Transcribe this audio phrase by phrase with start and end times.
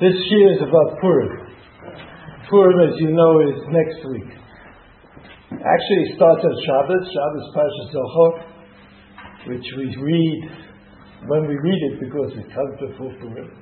[0.00, 1.44] This year is about Purim.
[2.48, 4.32] Purim, as you know, is next week.
[5.52, 8.32] Actually, it starts on Shabbos, Shabbos Parsha Zachor,
[9.52, 10.40] which we read
[11.28, 13.52] when we read it because it comes before Purim.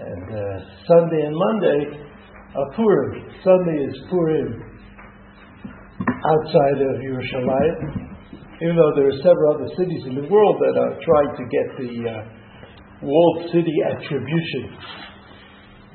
[0.00, 2.00] And uh, Sunday and Monday
[2.56, 3.28] are Purim.
[3.44, 4.56] Sunday is Purim
[6.00, 7.76] outside of Yerushalayim,
[8.56, 11.66] even though there are several other cities in the world that are trying to get
[11.76, 12.43] the uh,
[13.04, 14.72] walled city attribution.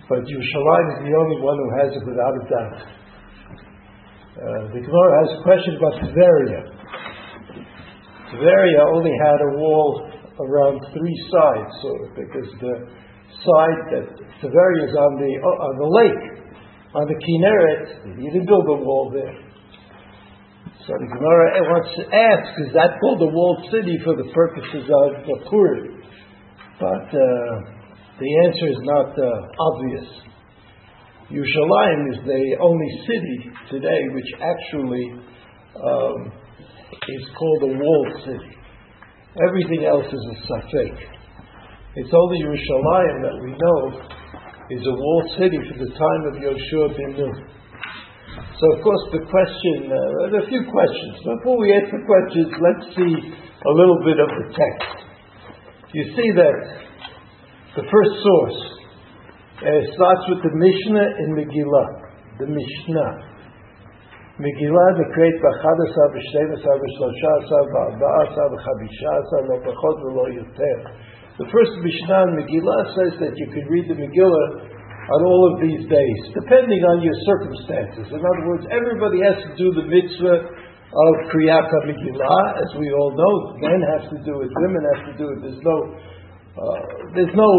[0.08, 2.78] But Yerushalayim is the only one who has it without a doubt.
[4.40, 6.62] Uh, the Gemara has a question about Tveria.
[8.34, 12.76] Tveria only had a wall around three sides, so because the
[13.44, 14.06] side that
[14.42, 16.26] Tveria is on the uh, on the lake,
[16.96, 19.38] on the Kinneret, he didn't build a wall there.
[20.88, 24.90] So the Gemara wants to ask, is that called a walled city for the purposes
[24.90, 25.99] of the Purim?
[26.80, 27.52] But uh,
[28.24, 29.28] the answer is not uh,
[29.60, 30.08] obvious.
[31.28, 35.12] Yerushalayim is the only city today which actually
[35.76, 36.32] um,
[37.04, 38.56] is called a walled city.
[39.44, 40.96] Everything else is a safek.
[41.96, 43.80] It's only Yerushalayim that we know
[44.72, 47.44] is a walled city for the time of Yoshua ben Nun.
[48.56, 51.28] So, of course, the question, uh, there are a few questions.
[51.28, 55.09] Before we the questions, let's see a little bit of the text
[55.95, 56.57] you see that
[57.79, 58.61] the first source
[59.63, 61.89] uh, starts with the Mishnah in Megillah.
[62.43, 63.11] The Mishnah.
[64.43, 70.27] Megillah נקראת באחד עשר, בשתים עשר, בשלושה עשר, בארבעה עשר, בחמישה עשר, לא פחות ולא
[70.41, 70.77] יותר.
[71.39, 74.49] The first Mishnah in Megillah says that you can read the Megillah
[75.15, 78.07] on all of these days, depending on your circumstances.
[78.11, 80.39] In other words, everybody has to do the mitzvah
[80.90, 85.14] of Kriyat Megillah, as we all know, men have to do it, women have to
[85.22, 85.38] do it.
[85.46, 85.78] There's no,
[86.58, 86.82] uh,
[87.14, 87.52] there's no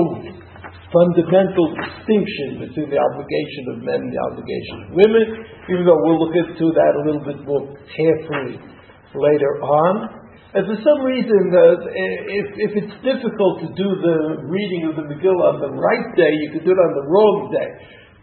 [0.91, 5.25] fundamental distinction between the obligation of men and the obligation of women,
[5.71, 8.59] even though we'll look into that a little bit more carefully
[9.15, 10.27] later on.
[10.51, 15.07] And for some reason, uh, if, if it's difficult to do the reading of the
[15.07, 17.71] Megillah on the right day, you can do it on the wrong day.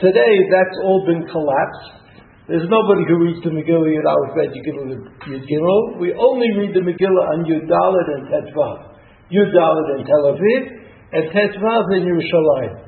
[0.03, 2.06] Today, that's all been collapsed.
[2.47, 5.99] There's nobody who reads the Megillah Yud Aleph Bet Yud Gimel.
[5.99, 8.95] We only read the Megillah on Yud Dalet and Tetvav.
[9.27, 10.63] Yud Dalet in Tel Aviv
[11.11, 12.87] and Tetvav in Yerushalayim.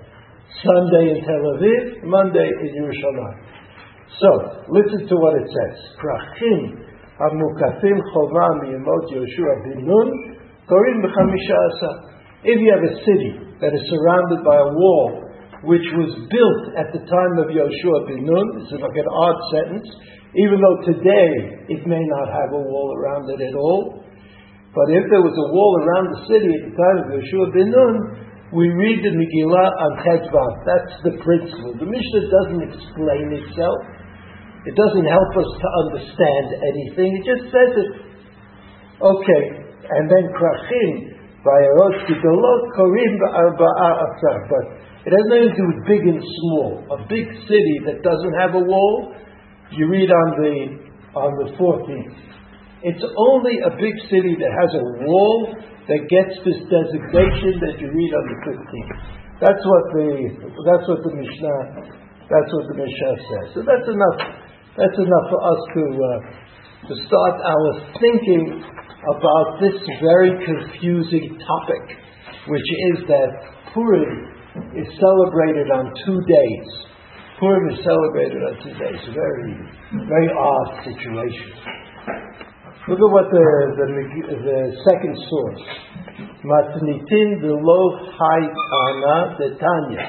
[0.63, 3.39] Sunday in Tel Aviv, Monday in Yerushalayim.
[4.23, 5.75] So listen to what it says.
[5.99, 6.79] Prachim
[7.19, 10.39] hamukafim Yoshua bin Nun
[11.03, 12.09] b'chamisha.
[12.47, 15.28] If you have a city that is surrounded by a wall
[15.67, 18.47] which was built at the time of Yoshua ben Nun.
[18.55, 19.89] This is like an odd sentence,
[20.39, 21.31] even though today
[21.67, 24.05] it may not have a wall around it at all.
[24.71, 27.69] But if there was a wall around the city at the time of Yoshua ben
[27.73, 27.95] Nun,
[28.55, 30.51] we read the Megillah on Tetzvav.
[30.65, 31.75] That's the principle.
[31.77, 33.79] The Mishnah doesn't explain itself.
[34.65, 37.09] It doesn't help us to understand anything.
[37.19, 37.89] It just says it.
[38.99, 39.43] Okay,
[39.87, 41.15] and then Krachim,
[41.45, 43.13] Vayarot Gidolot, Korim,
[44.49, 44.65] But
[45.09, 46.85] it has nothing to do with big and small.
[46.93, 49.09] A big city that doesn't have a wall,
[49.73, 50.53] you read on the
[51.17, 52.13] on the 14th.
[52.85, 55.49] It's only a big city that has a wall
[55.89, 58.93] that gets this designation that you read on the 15th.
[59.41, 60.09] That's what the
[60.45, 61.57] that's what the Mishnah
[62.29, 63.45] that's what the Mishnah says.
[63.57, 64.19] So that's enough.
[64.77, 66.09] That's enough for us to uh,
[66.85, 69.73] to start our thinking about this
[70.05, 71.97] very confusing topic,
[72.45, 74.37] which is that Purim
[74.75, 76.67] is celebrated on two days.
[77.39, 78.99] Purim is celebrated on two days.
[79.07, 79.53] A very,
[80.07, 81.49] very odd situation.
[82.87, 83.45] Look at what the,
[83.77, 83.87] the,
[84.43, 85.63] the second source.
[86.43, 87.81] Matnitin v'lo
[88.11, 90.05] ana detanya.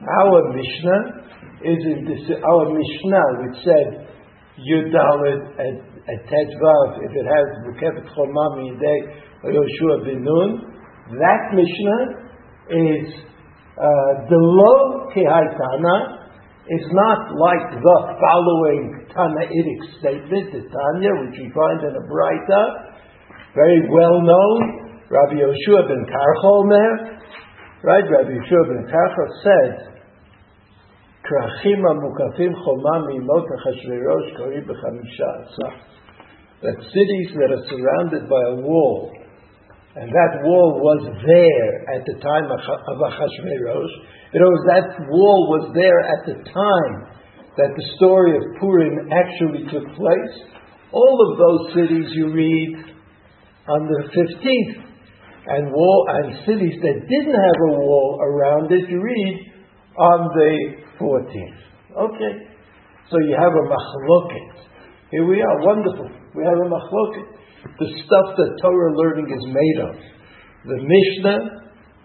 [0.00, 1.20] Our Mishnah
[1.64, 4.08] is in this, our Mishnah which said
[4.60, 5.76] Yudalit at,
[6.08, 10.24] at Tetvav, if it has Mukefet Chomam Yidei Yoshua bin
[11.18, 12.30] that Mishnah
[12.70, 13.29] is
[13.80, 16.20] Uh, the low Kehaitana
[16.68, 22.62] is not like the following Tanaitic statement, the Tanya, which we find in a Braita,
[23.56, 25.00] very well known.
[25.08, 27.24] Rabbi Yoshua ben Karchomer,
[27.82, 28.04] right?
[28.04, 29.72] Rabbi Yoshua ben Karchol said,
[31.24, 35.72] Krachim mukafim chomam mimot Achashverosh kori b'chamisha
[36.60, 39.10] That cities that are surrounded by a wall
[39.96, 43.94] and that wall was there at the time of Achashverosh.
[44.30, 46.94] Other words, that wall was there at the time
[47.58, 50.34] that the story of Purim actually took place.
[50.92, 52.94] All of those cities you read
[53.66, 54.86] on the 15th.
[55.50, 59.50] And wall and cities that didn't have a wall around it, you read
[59.98, 60.54] on the
[61.00, 61.60] 14th.
[61.98, 62.34] Okay.
[63.10, 64.70] So you have a machloket.
[65.10, 66.06] Here we are, wonderful.
[66.36, 67.39] We have a machloket.
[67.64, 69.94] The stuff that Torah learning is made of.
[70.64, 71.60] The Mishnah,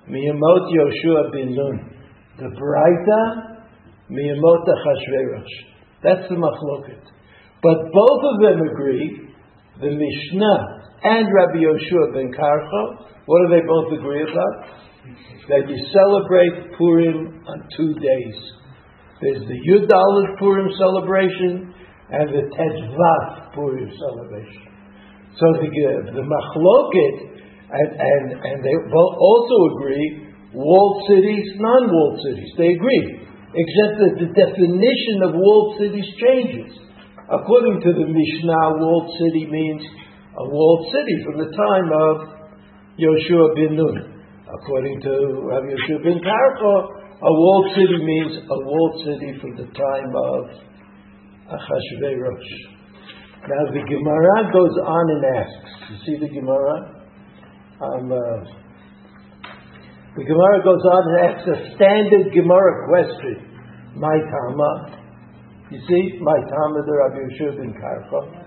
[0.09, 1.91] Miyamot Yoshua bin Nun.
[2.37, 3.65] The Braita,
[4.11, 5.75] Miyamot Achashverosh.
[6.03, 7.01] That's the machloket.
[7.63, 9.29] But both of them agree,
[9.79, 10.57] the Mishnah
[11.03, 14.69] and Rabbi Yoshua ben Karcha, what do they both agree about?
[15.49, 18.35] That you celebrate Purim on two days.
[19.21, 21.73] There's the Yud Purim celebration
[22.11, 24.74] and the Tezvat Purim celebration.
[25.35, 27.15] So the, uh, the Machloket,
[27.67, 32.51] and, and, and they also agree, walled cities, non-walled cities.
[32.55, 33.19] They agree,
[33.51, 36.71] except that the definition of walled cities changes.
[37.27, 39.83] According to the Mishnah, walled city means
[40.37, 42.15] a walled city from the time of
[42.95, 44.23] Yoshua bin Nun.
[44.47, 45.11] According to
[45.51, 46.75] Rabbi Yoshua bin Karcha,
[47.19, 50.41] a walled city means a walled city from the time of
[51.59, 52.74] Achashverosh.
[53.47, 55.71] Now the Gemara goes on and asks.
[55.89, 56.75] You see the Gemara?
[57.81, 58.41] Um, uh,
[60.17, 63.51] the Gemara goes on and asks a standard Gemara question.
[63.95, 65.01] My Tama.
[65.71, 68.45] You see, my Tama, the Rabbi Yoshua bin Karcha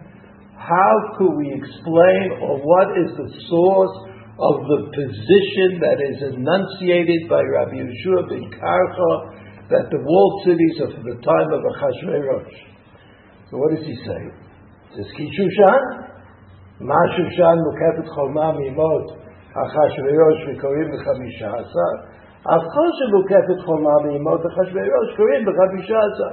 [0.58, 3.96] how could we explain or what is the source
[4.38, 9.12] of the position that is enunciated by Rabbi Yeshua ben Karcha
[9.70, 12.54] that the walled cities are from the time of Achashverosh?
[13.50, 14.22] So what does he say?
[22.96, 26.32] Shemukefet choma mimot Achashverosh korim b'chamisha asar.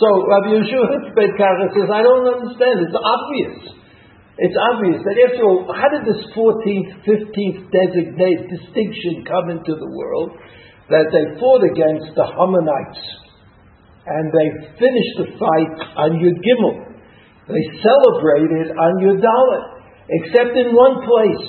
[0.00, 1.04] So Rabbi Yeshua
[1.76, 2.80] says, I don't understand.
[2.80, 3.76] It's obvious.
[4.38, 9.90] It's obvious that after all, how did this 14th, 15th designate distinction come into the
[9.92, 10.32] world?
[10.88, 13.22] That they fought against the Hammonites
[14.06, 14.48] and they
[14.80, 16.91] finished the fight on Yud Gimel.
[17.52, 19.64] They celebrated on Yud Dalet,
[20.08, 21.44] except in one place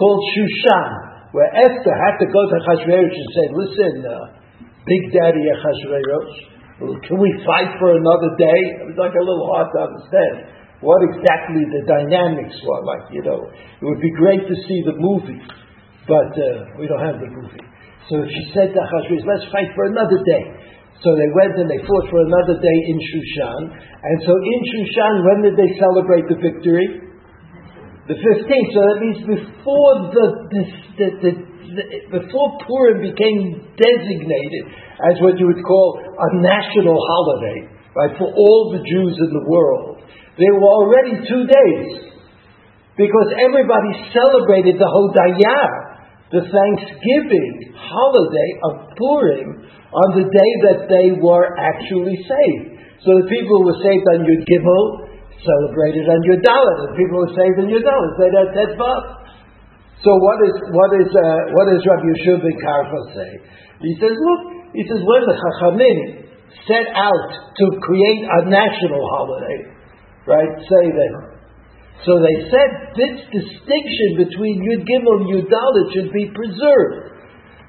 [0.00, 0.90] called Shushan,
[1.36, 4.16] where Esther had to go to Achashverosh and say, "Listen, uh,
[4.88, 6.56] Big Daddy Achashverosh."
[7.08, 8.60] Can we fight for another day?
[8.84, 10.34] It was like a little hard to understand
[10.84, 12.84] what exactly the dynamics were.
[12.84, 15.40] Like, you know, it would be great to see the movie,
[16.04, 17.64] but uh, we don't have the movie.
[18.12, 20.44] So she said to Achashverosh, let's fight for another day.
[21.04, 23.60] So they went and they fought for another day in Shushan.
[23.76, 26.88] And so in Shushan, when did they celebrate the victory?
[28.08, 28.70] The 15th.
[28.72, 30.62] So that means before the, the,
[30.96, 31.32] the, the
[32.08, 34.64] before Purim became designated
[35.10, 39.44] as what you would call a national holiday, right, for all the Jews in the
[39.50, 40.00] world,
[40.38, 42.06] there were already two days.
[42.96, 45.85] Because everybody celebrated the Hodayah,
[46.34, 52.76] the Thanksgiving holiday of Purim, on the day that they were actually saved.
[53.06, 54.84] So the people who were saved on Yud Gimel
[55.40, 56.76] celebrated on Yud Dalet.
[56.90, 58.96] The people who were saved on Yud Dalet, they had Tetzvah.
[60.02, 61.24] So what is what is uh,
[61.56, 63.30] what does Rabbi Yeshua Karcha say?
[63.80, 64.42] He says, look,
[64.74, 65.98] he says when the Chachamim
[66.66, 69.58] set out to create a national holiday,
[70.26, 70.52] right?
[70.66, 71.35] Say that.
[72.04, 77.16] So they said this distinction between Yud Gimel and Yud Dalet should be preserved.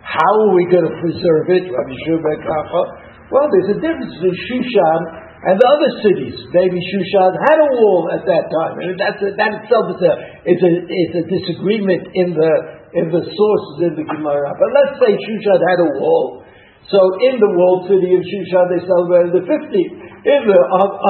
[0.03, 1.67] How are we going to preserve it?
[1.67, 4.99] Well, there's a difference between Shushan
[5.37, 8.73] and the other cities, maybe Shushan had a wall at that time.
[8.73, 10.13] I mean, that's a, that itself is a,
[10.49, 12.51] is a, is a disagreement in the,
[12.97, 14.49] in the sources in the Gemara.
[14.57, 16.41] But let's say Shushan had a wall.
[16.89, 20.06] So in the walled city of Shushan, they celebrated the 15th.
[20.25, 20.61] In the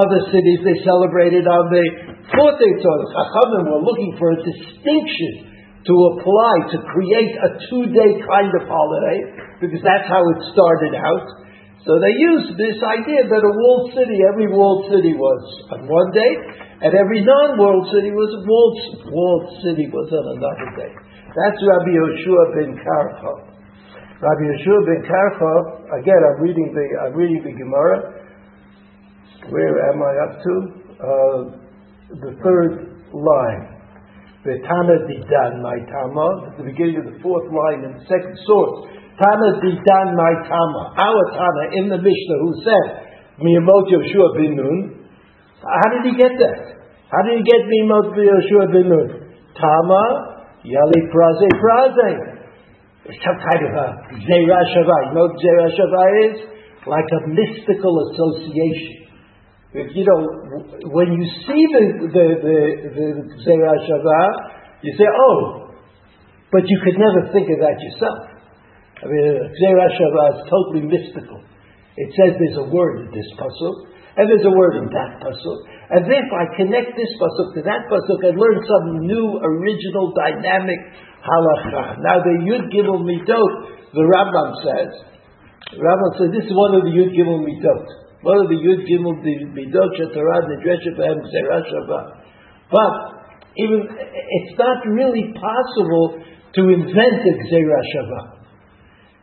[0.04, 1.86] other cities, they celebrated on the
[2.34, 2.80] 14th.
[2.84, 5.48] So the Chachamim were looking for a distinction
[5.88, 9.20] to apply to create a two-day kind of holiday,
[9.64, 11.28] because that's how it started out.
[11.88, 15.40] So they used this idea that a walled city, every walled city was
[15.72, 16.32] on one day,
[16.84, 20.92] and every non-walled city was a walled, walled city was on another day.
[21.32, 23.34] That's Rabbi Yeshua ben Karcha.
[24.20, 25.54] Rabbi Yeshua ben Karcha,
[26.04, 28.17] again, I'm reading the, I'm reading the Gemara.
[29.50, 30.54] Where am I up to?
[30.98, 31.40] Uh,
[32.22, 33.64] the third line.
[34.46, 38.98] Betana didan my tama, the beginning of the fourth line in the second source.
[39.18, 42.86] Tana Didan my Tama, our Tana in the Mishnah who said,
[43.42, 45.10] Miyamot Yoshua bin Nun.
[45.58, 46.60] How did he get that?
[47.10, 49.10] How did he get Miyamot Yoshua bin Nun?
[49.58, 50.06] Tama,
[50.62, 52.38] Yali Praze Praze.
[53.10, 53.88] It's some kind of a
[54.22, 54.98] Gzera Shava.
[55.10, 56.38] You know what Gzera Shava is?
[56.86, 59.07] Like a mystical association.
[59.78, 60.20] You know,
[60.90, 62.60] when you see the, the, the,
[62.98, 64.22] the Gzera Shava,
[64.82, 65.70] you say, oh,
[66.50, 68.42] but you could never think of that yourself.
[68.98, 71.46] I mean, Gzera Shava is totally mystical.
[71.94, 73.86] It says there's a word in this pasuk,
[74.18, 75.60] and there's a word in that pasuk,
[75.94, 80.82] and therefore I connect this pasuk to that pasuk and learn some new, original, dynamic
[81.22, 82.02] halacha.
[82.02, 83.54] Now the Yud Gimel Midot,
[83.94, 84.90] the Rambam says,
[85.70, 88.07] the Rambam says this is one of the Yud Gimel Midot.
[88.22, 92.18] One the Yud Gimel Midot Shetarad Nidreshet Behem Gzerah Shava.
[92.72, 92.94] But
[93.58, 96.18] even it's not really possible
[96.54, 98.22] to invent a Gzerah Shava.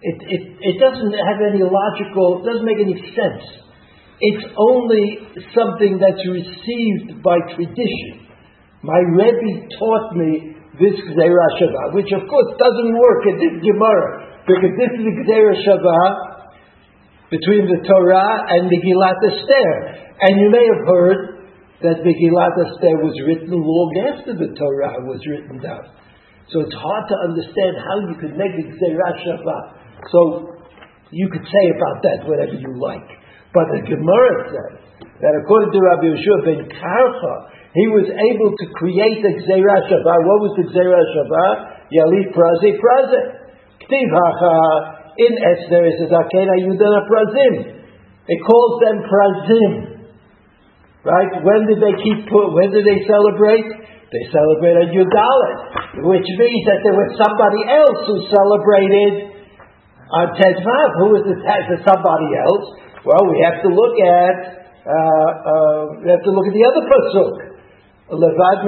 [0.01, 3.43] It, it, it doesn't have any logical, it doesn't make any sense.
[4.21, 8.31] It's only something that's received by tradition.
[8.85, 14.45] My Rebbe taught me this Gzeirah Shava, which of course doesn't work in this Gemara,
[14.47, 16.34] because this is a Gzeirah Shava
[17.35, 19.71] between the Torah and the Gilat Esther.
[20.23, 21.21] And you may have heard
[21.83, 25.83] that the Gilat Esther was written long after the Torah was written down.
[26.55, 29.59] So it's hard to understand how you could make the Gzeirah Shava.
[30.15, 30.21] So
[31.11, 33.11] you could say about that whatever you like.
[33.51, 34.75] But the Gemara says
[35.19, 37.35] that according to Rabbi Yeshua ben Karcha,
[37.75, 40.15] he was able to create a Gzerah Shava.
[40.23, 41.47] What was the Gzerah Shava?
[41.91, 43.43] Yalit Praze Praze.
[43.83, 44.13] Ktiv
[45.19, 47.55] in Esther it says Akena Yudana Prazim.
[48.27, 49.73] It calls them Prazim.
[51.05, 51.33] Right?
[51.45, 53.69] When did they keep when did they celebrate?
[54.15, 55.59] They celebrated Yudalit,
[56.07, 59.35] which means that there was somebody else who celebrated
[60.15, 60.31] on
[61.03, 62.67] who was the, the somebody else?
[63.03, 64.37] Well, we have to look at
[64.87, 67.55] uh, uh, we have to look at the other pasuk.
[68.15, 68.63] Levad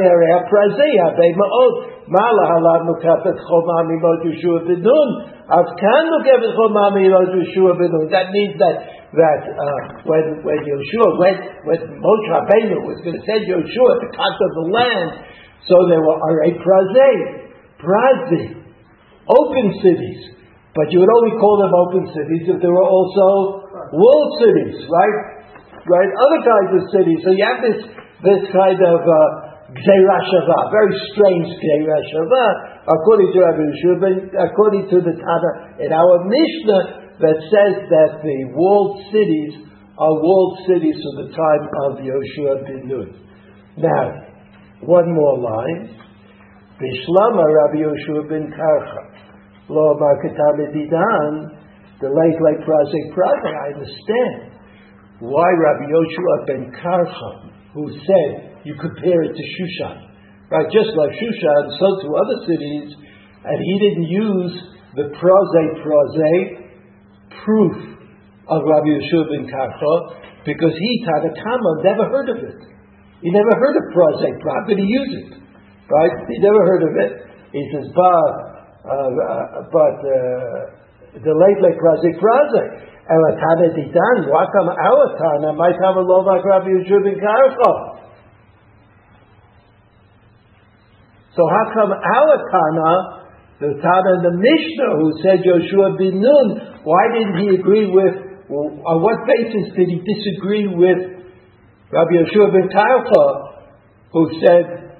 [2.09, 5.09] me'areha prazia be'ma'od mala halad mukafet choma mimod Yeshua b'nun
[5.49, 8.11] avkan mukafet choma mimod Yeshua b'nun.
[8.11, 8.77] That means that
[9.13, 11.35] that uh, when when Yeshua when
[11.65, 15.11] when Moshe Rabbeinu was going to send Yeshua to conquer the land,
[15.67, 17.19] so there were are praze,
[17.79, 18.63] prazi,
[19.29, 20.37] open cities.
[20.77, 25.17] But you would only call them open cities if there were also walled cities, right?
[25.89, 26.11] Right?
[26.13, 27.19] Other kinds of cities.
[27.25, 27.81] So you have this
[28.23, 29.46] this kind of uh,
[29.77, 32.47] Shava, very strange Gzeira Shava,
[32.89, 38.39] according to Rabbi Yeshua, according to the Tana in our Mishnah that says that the
[38.55, 39.67] walled cities
[39.99, 43.09] are walled cities from the time of Yoshua bin Nun.
[43.79, 44.27] Now,
[44.81, 45.97] one more line.
[46.77, 49.17] Bishlama Rabbi Yoshua bin Karcha
[49.69, 51.51] lo Didan,
[52.01, 54.53] the late late Prazik brother, I understand
[55.21, 59.97] why Rabbi Yoshua ben Karcha, who said you compare it to Shushan,
[60.51, 60.67] right?
[60.75, 62.91] Just like Shushan, so to other cities,
[63.47, 64.55] and he didn't use
[64.99, 65.55] the prose
[65.87, 66.19] prose
[67.47, 67.77] proof
[68.51, 69.95] of Rabbi Yoshua ben Karcha
[70.43, 72.61] because he Tanakama never heard of it.
[73.23, 75.31] He never heard of prose prose, but he used it,
[75.87, 76.15] right?
[76.27, 77.13] He never heard of it.
[77.55, 78.33] He says, "But
[78.83, 80.59] uh, uh, but uh,
[81.23, 82.87] the late late prazik prazik.
[83.07, 84.27] Elatana didan.
[84.27, 84.67] Wakam
[85.55, 87.96] might have a lovak Rabbi Yeshua ben Karcha.
[91.37, 92.93] So how come our Tana,
[93.61, 98.17] the Tana in the Mishnah who said Yoshua bin Nun, why didn't he agree with,
[98.49, 101.21] on what basis did he disagree with
[101.93, 103.25] Rabbi Yoshua ben Karcha,
[104.13, 104.97] who said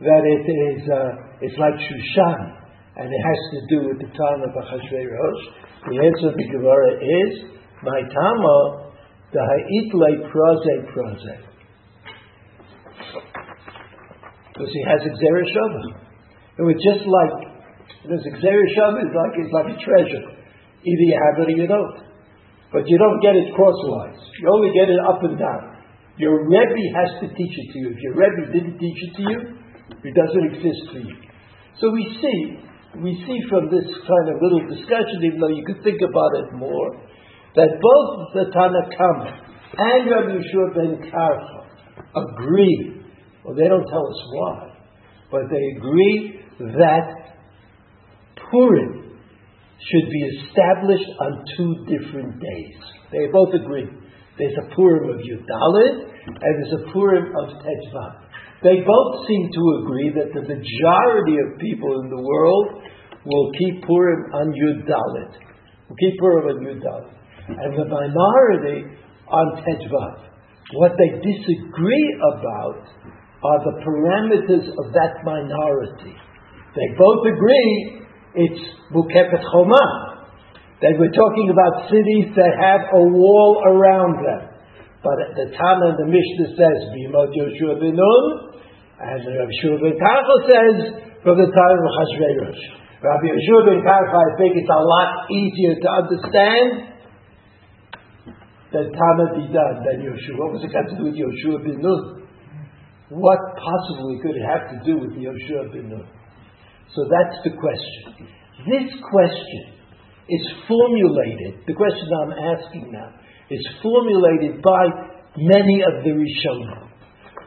[0.00, 2.64] that it is, uh, it's like Shushan?
[2.96, 5.42] and it has to do with the time of Achashverosh.
[5.90, 7.32] The answer of the Gemara is,
[7.82, 8.92] my tama,
[9.34, 11.53] the ha'itle prose prose.
[14.54, 15.82] Because he has a Gzerah Shava.
[16.62, 17.34] It was just like,
[18.06, 20.24] Gzerah Shava is like, it's like a treasure.
[20.86, 21.96] Either you have it or you don't.
[22.70, 24.22] But you don't get it crosswise.
[24.38, 25.74] You only get it up and down.
[26.16, 27.88] Your Rebbe has to teach it to you.
[27.90, 29.38] If your Rebbe didn't teach it to you,
[30.06, 31.16] it doesn't exist for you.
[31.82, 32.62] So we see
[33.02, 36.54] we see from this kind of little discussion, even though you could think about it
[36.54, 36.94] more,
[37.56, 39.30] that both the Tanakama
[39.74, 41.66] and Rabbi Yeshua ben Karcha
[42.14, 43.02] agree,
[43.44, 44.72] well, they don't tell us why,
[45.30, 47.36] but they agree that
[48.50, 49.20] Purim
[49.78, 52.76] should be established on two different days.
[53.12, 53.88] They both agree.
[54.38, 58.24] There's a Purim of Yudalit and there's a Purim of Tejvat.
[58.62, 62.80] They both seem to agree that the majority of people in the world
[63.26, 65.32] will keep Purim on Yud Dalit.
[65.88, 67.12] Will keep Purim on Yud Dalit.
[67.48, 68.88] And the minority
[69.28, 70.30] on Tejvat.
[70.72, 72.88] What they disagree about
[73.44, 76.16] are the parameters of that minority.
[76.74, 78.02] They both agree
[78.34, 80.14] it's Mukefet Choma.
[80.82, 84.42] That we're talking about cities that have a wall around them.
[85.04, 88.24] But the Tana and the Mishnah says, Bimot Yoshua ben Nun,
[89.00, 90.76] and Rav Shua ben Karcha says
[91.22, 92.62] from the time of Hashverosh.
[93.04, 96.68] Rabbi Yeshua ben Karcha, I think it's a lot easier to understand
[98.72, 100.36] than Tama Didan, than Yoshua.
[100.40, 102.23] What was it got to do with Yoshua bin Nun?
[103.14, 106.06] What possibly could it have to do with the Yoshua bin Nun?
[106.90, 108.26] So that's the question.
[108.66, 109.74] This question
[110.26, 113.14] is formulated, the question I'm asking now,
[113.50, 114.82] is formulated by
[115.38, 116.90] many of the Rishonim.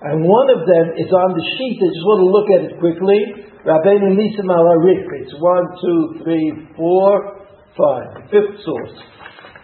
[0.07, 1.77] And one of them is on the sheet.
[1.83, 3.19] I just want to look at it quickly.
[3.65, 4.71] Rabbeinu Nisim al
[5.19, 6.47] It's one, two, three,
[6.77, 7.43] four,
[7.75, 8.29] five.
[8.29, 8.95] Fifth source.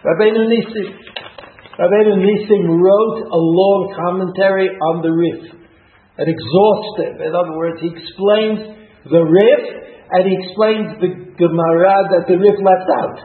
[0.04, 0.90] Rabbeinu Nisim.
[1.78, 5.63] Rabbeinu Nisim wrote a long commentary on the Rif.
[6.14, 7.18] An exhaustive.
[7.18, 8.60] In other words, he explains
[9.10, 9.62] the Rif
[10.14, 13.18] and he explains the Gemara that the Rif left out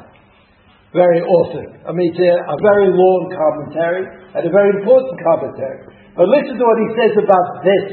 [0.89, 1.86] very often.
[1.86, 5.86] I mean, it's a, a very long commentary and a very important commentary.
[6.17, 7.88] But listen to what he says about this,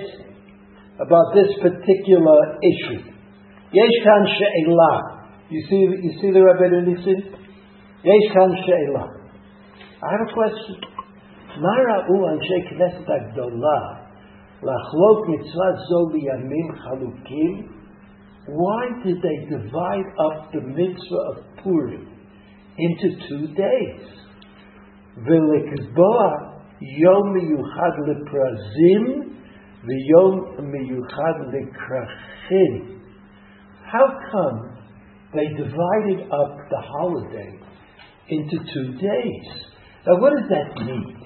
[0.97, 3.13] about this particular issue.
[3.77, 4.99] Yesh kan she'elah.
[5.53, 7.21] You see, you see the Rabbi Nisim?
[8.01, 9.09] Yesh kan she'elah.
[10.01, 10.81] I have a question.
[11.61, 14.06] Mara anshe knesset agdolah
[14.63, 17.73] lachlok mitzvah zo liyamim chalukim.
[18.49, 22.07] Why did they divide up the mitzvah of Purim
[22.79, 24.07] into two days?
[25.19, 29.33] V'lekzboah Yom Miyuchad Leprazim,
[29.89, 33.01] Yom Miyuchad Lekrachim.
[33.85, 34.77] How come
[35.35, 37.59] they divided up the holiday
[38.29, 39.47] into two days?
[40.07, 41.17] Now, what does that mean?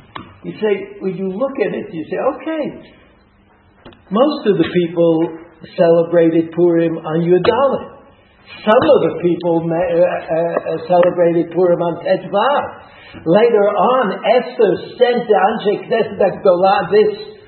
[0.45, 2.95] You say, when you look at it, you say, okay,
[4.11, 5.15] most of the people
[5.79, 8.01] celebrated Purim on Yudalit.
[8.67, 12.63] Some of the people uh, uh, celebrated Purim on Tetzvav.
[13.23, 17.39] Later on, Esther sent to Anshe Knesset Agdolah this,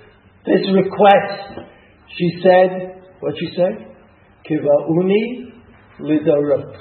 [0.47, 1.67] this request.
[2.15, 3.91] She said, what she said?
[4.47, 5.51] Kivauni
[5.99, 6.75] lidorot.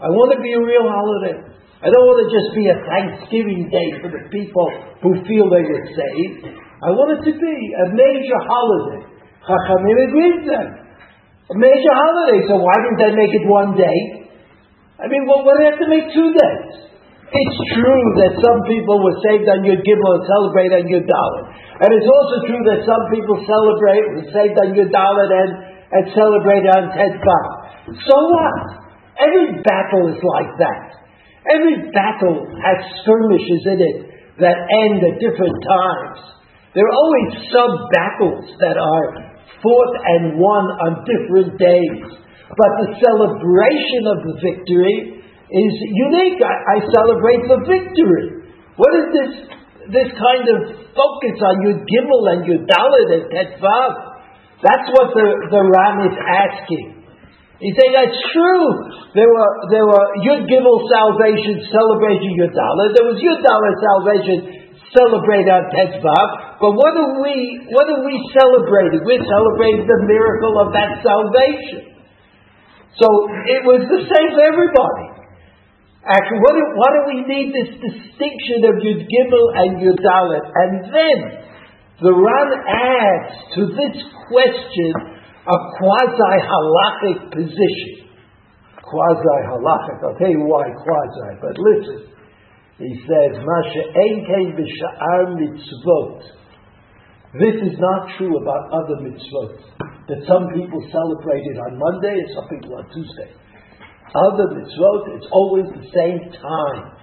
[0.00, 1.50] I want to be a real holiday.
[1.82, 4.68] I don't want to just be a Thanksgiving day for the people
[5.02, 6.69] who feel they were saved.
[6.80, 9.04] I want it to be a major holiday.
[9.44, 10.66] Chachamim agreed them.
[11.52, 13.98] A major holiday, so why didn't they make it one day?
[14.96, 16.90] I mean, well, what do they have to make two days?
[17.30, 21.44] It's true that some people were saved on Yud Gimel and celebrate on Yud Dalet.
[21.84, 25.50] And it's also true that some people celebrate, were saved on Yud Dalet and,
[25.94, 27.16] and celebrate on Tet
[28.08, 28.56] So what?
[29.20, 31.00] Every battle is like that.
[31.44, 33.98] Every battle has skirmishes in it
[34.40, 34.56] that
[34.88, 36.39] end at different times.
[36.70, 39.06] There are always sub battles that are
[39.58, 41.98] fought and won on different days.
[42.50, 44.96] But the celebration of the victory
[45.50, 46.38] is unique.
[46.38, 48.46] I, I celebrate the victory.
[48.78, 49.32] What is this,
[49.90, 50.58] this kind of
[50.94, 53.90] focus on your Gimel and your Dalet and Tetvav?
[54.62, 57.00] That's what the, the Ran is asking.
[57.60, 58.66] He's saying that's true.
[59.12, 62.88] There were there were Yud Gimel salvation celebrating Yud Dalet.
[62.96, 64.59] There was Yud Dalet salvation
[64.92, 66.28] celebrated on Tetvav.
[66.60, 69.04] But what are we what are we celebrating?
[69.06, 71.90] We're celebrating the miracle of that salvation.
[72.98, 73.08] So
[73.48, 75.08] it was the same for everybody.
[76.00, 80.00] Actually, what do, why do we need this distinction of Yud Gimel and Yud?
[80.00, 81.18] And then
[82.00, 83.94] the Ran adds to this
[84.28, 84.92] question
[85.44, 88.10] a quasi halachic position.
[88.80, 89.96] Quasi halachic.
[90.02, 92.19] I'll tell you why quasi, but listen.
[92.80, 93.36] He says,
[95.36, 96.20] mitzvot.
[97.36, 99.60] This is not true about other mitzvot.
[100.08, 103.36] That some people celebrate it on Monday and some people on Tuesday.
[104.16, 106.96] Other mitzvot, it's always the same time.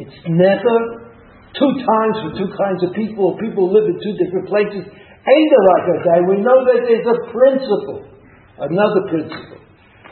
[0.00, 1.12] It's never
[1.52, 3.36] two times for two kinds of people.
[3.36, 4.80] People live in two different places.
[4.80, 6.16] Ain't like I say.
[6.24, 8.00] We know that there's a principle,
[8.64, 9.60] another principle,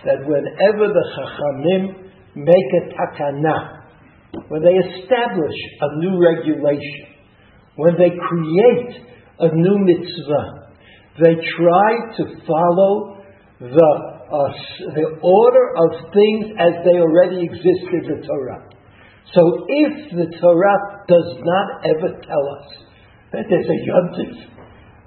[0.05, 3.76] that whenever the Chachamim make a takana,
[4.49, 7.17] when they establish a new regulation,
[7.77, 8.93] when they create
[9.41, 10.67] a new mitzvah,
[11.23, 13.23] they try to follow
[13.61, 14.53] the uh,
[14.91, 18.69] the order of things as they already exist in the Torah.
[19.31, 22.67] So if the Torah does not ever tell us
[23.33, 24.35] that there's a yontif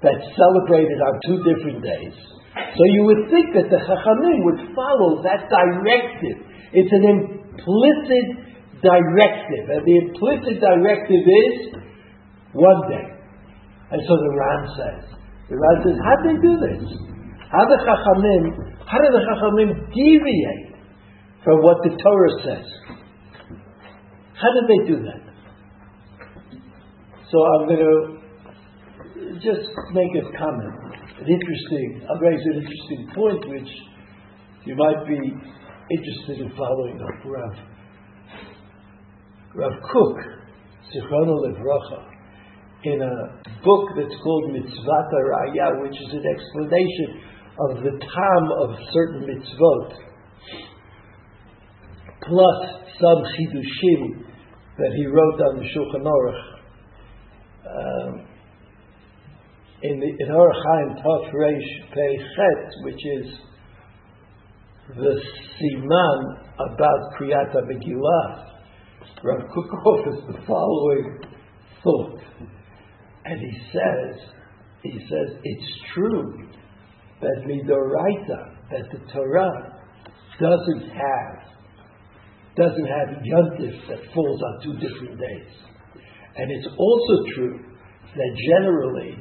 [0.00, 2.16] that's celebrated on two different days,
[2.56, 6.48] so you would think that the Chachamim would follow that directive.
[6.72, 8.49] It's an implicit
[8.82, 11.56] directive, and the implicit directive is
[12.52, 13.06] one day.
[13.92, 15.02] And so the Ran says,
[15.48, 16.82] the Ran says, how do they do this?
[17.50, 20.74] How the Chachamim how do the Chachamim deviate
[21.44, 22.66] from what the Torah says?
[24.34, 25.22] How did they do that?
[27.30, 28.18] So I'm going to
[29.38, 30.74] just make a comment,
[31.20, 33.70] an interesting, I'll raise an interesting point which
[34.64, 37.24] you might be interested in following up.
[37.24, 37.54] Rav,
[39.54, 40.18] Rav Kook
[40.94, 42.10] Zichrono Levracha,
[42.84, 47.20] in a book that's called Mitzvah Raya, which is an explanation
[47.58, 49.92] of the time of certain mitzvot,
[52.22, 54.24] plus some chidushim
[54.78, 56.42] that he wrote on the Shulchan Aruch.
[57.66, 58.26] Um,
[59.82, 63.26] in the in Orach Chaim Taf Reish Pei Chet, which is
[64.96, 65.20] the
[65.58, 66.20] siman
[66.54, 68.49] about Kriyat Megillah,
[69.22, 71.20] Rav Kook is the following
[71.82, 72.20] thought,
[73.24, 74.20] and he says,
[74.82, 76.48] he says it's true
[77.20, 79.80] that midoraita, that the Torah
[80.40, 81.50] doesn't have
[82.56, 85.52] doesn't have yontif that falls on two different days,
[86.36, 87.60] and it's also true
[88.16, 89.16] that generally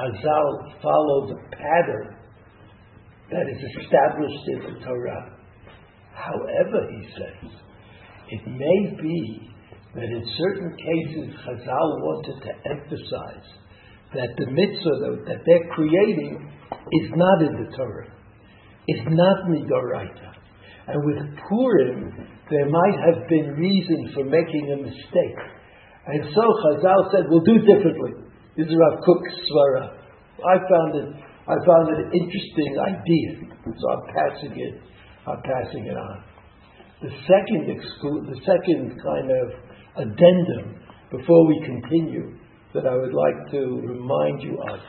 [0.00, 2.16] Chazal follow the pattern
[3.30, 5.36] that is established in the Torah.
[6.14, 7.50] However, he says,
[8.30, 9.50] it may be
[9.94, 13.48] that in certain cases Chazal wanted to emphasize
[14.14, 16.38] that the mitzvah that they're creating
[16.92, 18.10] is not in the Torah.
[18.86, 20.30] It's not midoraita.
[20.86, 22.10] And with Purim,
[22.50, 25.38] there might have been reason for making a mistake.
[26.06, 28.30] And so Chazal said, we'll do differently.
[28.56, 29.94] This is Rav Kook's svara.
[30.42, 31.08] I found it.
[31.46, 33.30] I found it an interesting idea,
[33.66, 34.74] so I'm passing it.
[35.26, 36.29] I'm passing it on.
[37.02, 39.46] The second exclu- the second kind of
[39.96, 40.76] addendum
[41.10, 42.36] before we continue
[42.74, 44.80] that I would like to remind you of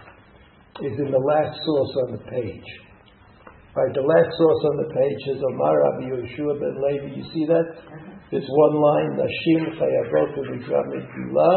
[0.83, 2.69] is in the last source on the page.
[3.73, 7.15] Right, the last source on the page is Omar Rabbi Yeshua ben Levi.
[7.15, 7.79] You see that?
[7.79, 8.11] Mm-hmm.
[8.29, 11.51] There's one line, Nashim chayavot v'mikra gila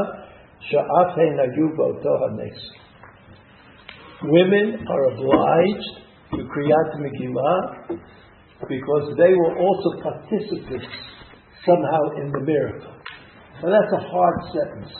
[0.70, 2.58] sha'afen ayubo tohanes.
[4.22, 5.94] Women are obliged
[6.30, 7.98] to Kriyat Megillah
[8.68, 10.86] because they were also participants
[11.64, 12.94] somehow in the miracle.
[13.62, 14.92] Now that's a hard sentence.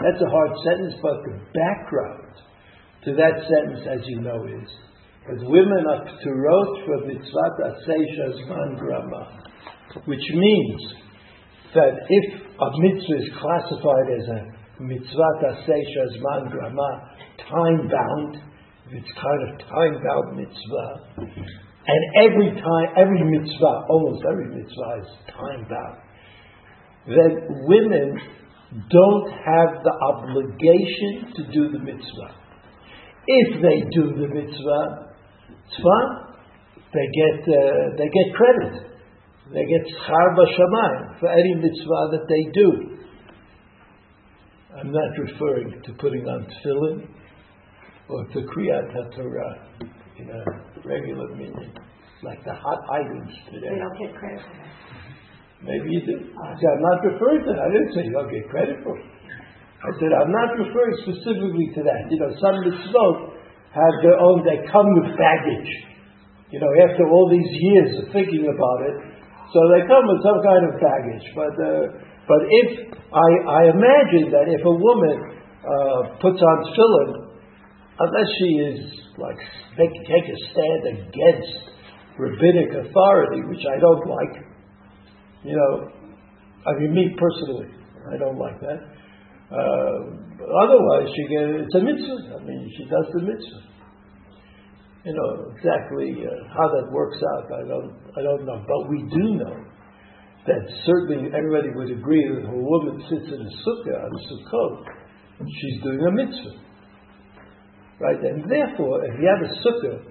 [0.00, 2.34] That's a hard sentence, but the background
[3.04, 4.68] to that sentence, as you know, is
[5.28, 8.04] that women are pturot for mitzvah aseh
[8.40, 9.44] zman grama,
[10.04, 10.80] which means
[11.74, 16.90] that if a mitzvah is classified as a mitzvah aseh zman grama,
[17.38, 18.42] time bound,
[18.90, 21.30] it's kind of time bound mitzvah,
[21.90, 25.98] and every time, every mitzvah, almost every mitzvah is time bound,
[27.06, 28.14] then women
[28.88, 32.30] don't have the obligation to do the mitzvah.
[33.26, 35.14] If they do the mitzvah,
[35.66, 36.30] it's fine.
[36.94, 38.90] They get, uh, they get credit.
[39.52, 42.98] They get schar b'shamayim for any mitzvah that they do.
[44.78, 47.08] I'm not referring to putting on tefillin
[48.08, 50.42] or to kriyat HaTorah in a
[50.84, 51.72] regular meaning,
[52.22, 53.72] like the hot items today.
[53.72, 54.80] They don't get credit for that.
[55.60, 56.16] Maybe you do.
[56.40, 57.60] I said, I'm not referring to that.
[57.60, 59.04] I didn't say you don't get credit for it.
[59.80, 62.08] I said, I'm not referring specifically to that.
[62.12, 63.16] You know, some mitzvot
[63.72, 65.72] have their own, they come with baggage.
[66.52, 68.96] You know, after all these years of thinking about it,
[69.52, 71.26] so they come with some kind of baggage.
[71.32, 71.84] But, uh,
[72.24, 72.68] but if,
[73.12, 75.16] I, I imagine that if a woman
[75.60, 77.29] uh, puts on tefillin,
[78.00, 78.80] unless she is
[79.18, 79.38] like,
[79.76, 81.52] take, take a stand against
[82.18, 84.34] rabbinic authority, which I don't like,
[85.44, 85.88] you know,
[86.66, 87.72] I mean, me personally,
[88.12, 88.80] I don't like that.
[89.50, 89.96] Uh,
[90.64, 92.36] otherwise, she get, it's a mitzvah.
[92.36, 93.70] I mean, she does the mitzvah.
[95.04, 97.48] You know exactly uh, how that works out.
[97.48, 99.56] I don't, I don't know, but we do know
[100.46, 104.22] that certainly everybody would agree that if a woman sits in a sukkah on a
[104.28, 104.84] Sukkot,
[105.40, 106.52] she's doing a mitzvah,
[108.00, 108.18] right?
[108.18, 110.10] And therefore, if you have a sukkah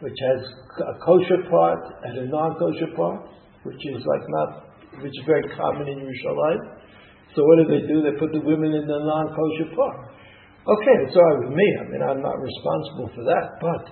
[0.00, 0.40] which has
[0.84, 3.24] a kosher part and a non-kosher part,
[3.62, 4.68] which is like not,
[5.00, 6.62] which is very common in Yerushalayim.
[7.34, 8.02] So what do they do?
[8.02, 10.12] They put the women in the non-kosher part.
[10.66, 11.68] Okay, it's all right with me.
[11.80, 13.84] I mean, I'm not responsible for that, but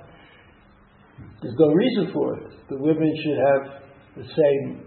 [1.40, 2.52] there's no reason for it.
[2.68, 3.62] The women should have
[4.16, 4.86] the same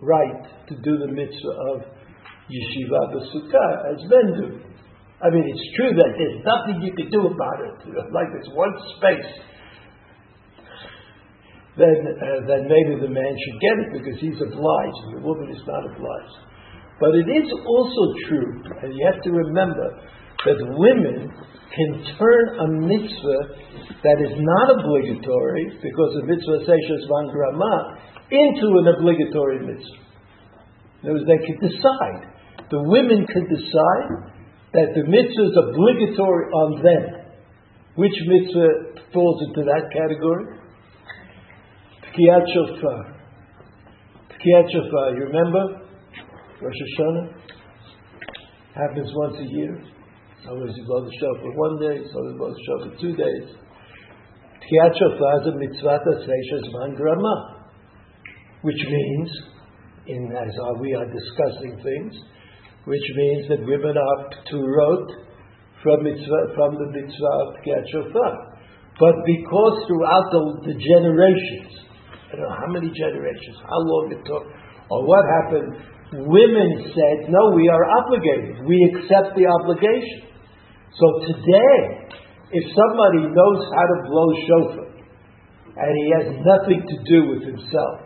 [0.00, 1.82] right to do the mitzvah of
[2.50, 4.65] yeshiva b'sukkah as men do.
[5.16, 7.76] I mean, it's true that there's nothing you can do about it.
[8.12, 9.32] Like this one space
[11.76, 15.52] then, uh, then maybe the man should get it because he's obliged and the woman
[15.52, 16.36] is not obliged.
[16.96, 19.84] But it is also true, and you have to remember,
[20.48, 23.42] that women can turn a mitzvah
[24.00, 28.00] that is not obligatory, because the mitzvah seishas van grama,
[28.32, 30.00] into an obligatory mitzvah.
[31.04, 32.22] In other words, they can decide.
[32.72, 34.32] The women can decide
[34.72, 37.04] that the mitzvah is obligatory on them.
[37.94, 40.58] Which mitzvah falls into that category?
[42.12, 43.16] Tkiyat Shofar.
[44.36, 45.86] Tkiyat Shofar, you remember?
[46.60, 47.36] Rosh Hashanah?
[48.74, 49.82] Happens once a year.
[50.44, 53.48] Sometimes you blow the shofar one day, sometimes you blow the shofar two days.
[54.62, 57.66] Tkiyat shofar is a mitzvah that man grama,
[58.62, 59.30] which means,
[60.06, 62.14] in as we are discussing things,
[62.86, 64.20] which means that women are
[64.62, 65.10] wrote
[65.82, 67.58] from mitzvah from the mitzvah of
[67.90, 68.56] shofar.
[68.98, 71.84] But because throughout the, the generations,
[72.30, 74.44] I don't know how many generations, how long it took,
[74.88, 75.70] or what happened,
[76.30, 78.64] women said, no, we are obligated.
[78.64, 80.30] We accept the obligation.
[80.96, 82.08] So today,
[82.54, 84.88] if somebody knows how to blow shofar,
[85.76, 88.05] and he has nothing to do with himself,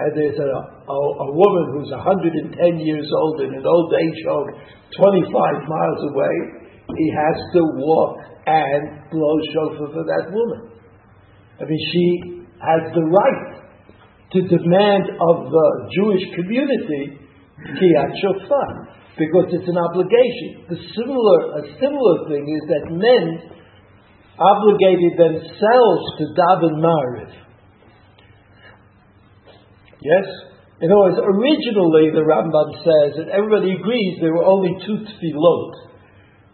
[0.00, 4.48] and there's a, a, a woman who's 110 years old in an old age home
[4.96, 5.28] 25
[5.68, 6.34] miles away,
[6.96, 10.72] he has to walk and blow shofar for that woman.
[11.60, 12.06] I mean, she
[12.64, 13.60] has the right
[14.32, 17.20] to demand of the Jewish community
[17.60, 20.64] Kiyat Shofar, because it's an obligation.
[20.70, 23.24] The similar, a similar thing is that men
[24.40, 27.30] obligated themselves to daven Mariv.
[30.00, 30.26] Yes?
[30.80, 35.72] In other words, originally the Rambam says, and everybody agrees, there were only two tefillot,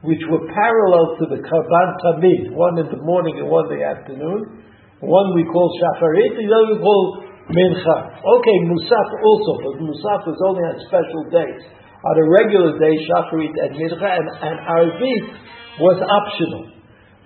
[0.03, 3.87] which were parallel to the Karban Tamid, one in the morning and one in the
[3.87, 4.67] afternoon.
[4.99, 7.97] One we call Shacharit, the other we call Mincha.
[8.19, 11.63] Okay, Musaf also, but Musaf was only on special days.
[12.03, 15.25] On a regular day, Shacharit and Mincha and, and Arvit
[15.79, 16.75] was optional.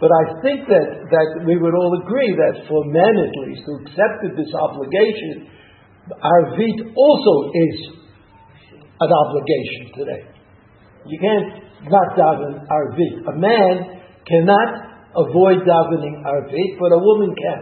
[0.01, 3.85] But I think that, that we would all agree that for men at least who
[3.85, 5.49] accepted this obligation,
[6.19, 7.77] Arvit also is
[9.01, 10.23] an obligation today.
[11.07, 13.15] You can't not daven Arvit.
[13.29, 14.71] A man cannot
[15.17, 17.61] avoid davening Arvit, but a woman can.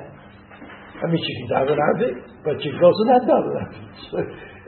[0.99, 3.61] I mean, she can daven Arvit but she goes in that double.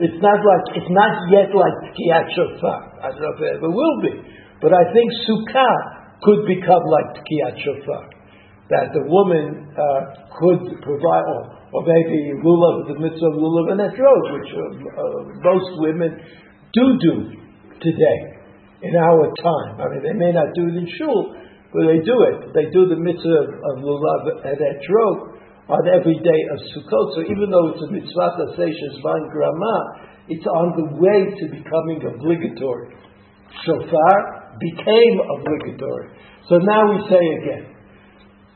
[0.05, 2.79] it's not like it's not yet like Tkiyat Shofar.
[3.01, 4.13] I don't know if it ever will be,
[4.61, 5.75] but I think Sukkah
[6.21, 8.05] could become like Tkiyat Shofar,
[8.69, 10.01] that the woman uh,
[10.37, 11.41] could provide, or,
[11.71, 16.11] or maybe lulav, the mitzvah of lulav and etrog, which uh, uh, most women
[16.75, 17.13] do do
[17.79, 18.19] today
[18.83, 19.79] in our time.
[19.79, 21.31] I mean, they may not do it in shul,
[21.71, 22.51] but they do it.
[22.51, 25.31] They do the mitzvah of lulav and etrog
[25.71, 27.07] on every day of Sukkot.
[27.15, 29.75] So even though it's a mitzvah seishes van grama,
[30.27, 32.91] it's on the way to becoming obligatory.
[33.63, 34.17] Shofar
[34.59, 36.11] became obligatory.
[36.49, 37.63] So now we say again,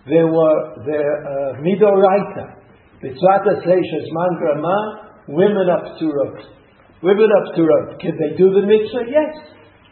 [0.08, 2.65] there were the uh, midoraita,
[3.06, 4.78] mitzvah seishes man grama,
[5.30, 6.08] women up to.
[7.06, 7.64] Women up to.
[8.02, 9.06] Can they do the mitzvah?
[9.06, 9.34] Yes,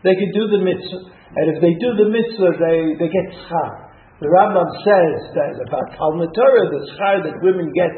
[0.02, 1.14] they can do the mitzvah.
[1.34, 3.84] And if they do the mitzvah, they, they get schar.
[4.22, 7.92] The Rambam says that about Talmud Torah, the schar that women get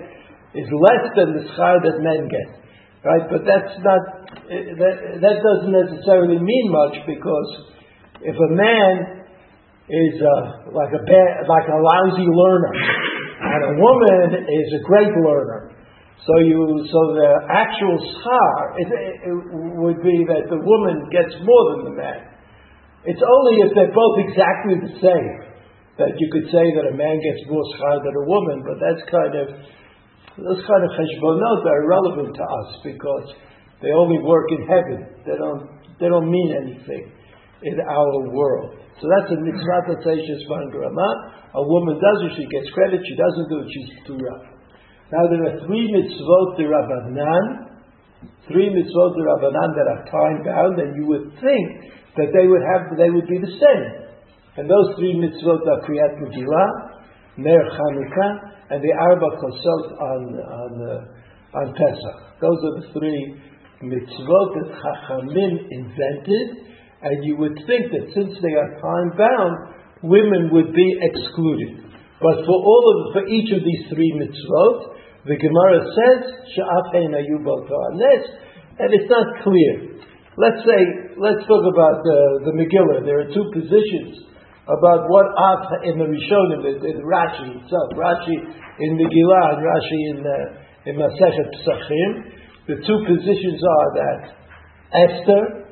[0.56, 2.49] is less than the schar that men get,
[3.04, 3.28] right?
[3.28, 7.49] But that's not that, that doesn't necessarily mean much because
[8.23, 9.25] if a man
[9.86, 12.73] is uh, like a bad, like a lousy learner,
[13.45, 15.71] and a woman is a great learner,
[16.25, 16.58] so you
[16.89, 19.36] so the actual schar it, it
[19.77, 22.21] would be that the woman gets more than the man.
[23.05, 25.36] It's only if they're both exactly the same
[26.01, 29.03] that you could say that a man gets more schar than a woman, but that's
[29.08, 29.45] kind of
[30.36, 33.27] those kind of cheshbonot are irrelevant to us because
[33.81, 34.99] they only work in heaven.
[35.23, 35.69] They don't
[36.01, 37.13] they don't mean anything
[37.63, 38.75] in our world.
[38.99, 43.03] So that's a mitzvah that says A woman does it, she gets credit.
[43.03, 44.47] She doesn't do it, she's too rough.
[45.11, 47.45] Now there are three mitzvot the Rabbanan,
[48.47, 51.67] three mitzvot the Rabbanan that are time bound, and you would think
[52.17, 54.05] that they would have they would be the same.
[54.57, 56.67] And those three mitzvot are Kriyat Megillah,
[57.37, 62.39] Ner Chanukah, and the Arba Kosot on, on, uh, on Pesach.
[62.39, 63.35] Those are the three
[63.83, 70.49] mitzvot that Chachamim invented, and you would think that since they are time bound, women
[70.51, 71.86] would be excluded.
[72.21, 76.21] But for all of for each of these three mitzvot, the Gemara says
[76.53, 77.12] Sha'afein
[78.77, 79.73] and it's not clear.
[80.38, 80.79] Let's say,
[81.15, 83.08] let's talk about the, the Megillah.
[83.08, 84.27] There are two positions
[84.67, 89.99] about what af in the Rishonim, the, the Rashi itself, Rashi in Megillah and Rashi
[90.12, 92.12] in uh, in Masechet Pesachim.
[92.67, 94.19] The two positions are that
[94.93, 95.64] Esther,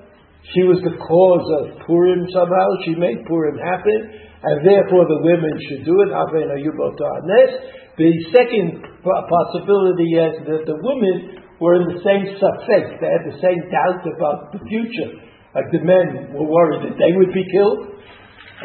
[0.51, 2.67] she was the cause of Purim somehow.
[2.83, 4.11] She made Purim happen,
[4.43, 6.11] and therefore the women should do it.
[7.95, 12.99] The second possibility is that the women were in the same suffix.
[12.99, 15.15] They had the same doubt about the future.
[15.55, 17.93] Like the men were worried that they would be killed,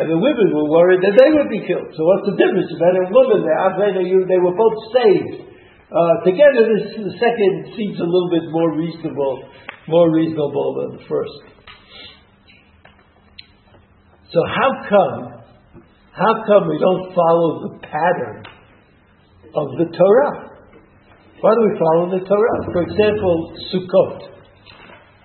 [0.03, 1.87] and the women were worried that they would be killed.
[1.95, 2.75] So what's the difference?
[2.75, 5.47] Men and women, they were both saved.
[5.89, 9.47] Uh, together, this the second seems a little bit more reasonable,
[9.87, 11.58] more reasonable than the first.
[14.29, 15.41] So how come,
[16.13, 18.45] how come we don't follow the pattern
[19.57, 20.49] of the Torah?
[21.41, 22.59] Why do we follow the Torah?
[22.73, 24.29] For example, Sukkot.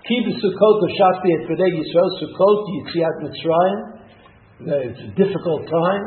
[0.08, 3.80] Keep the Sukkot of Shakti et B'nai Yisrael, Sukkot, Yitziat Mitzrayim.
[4.64, 6.04] Uh, it's a difficult time.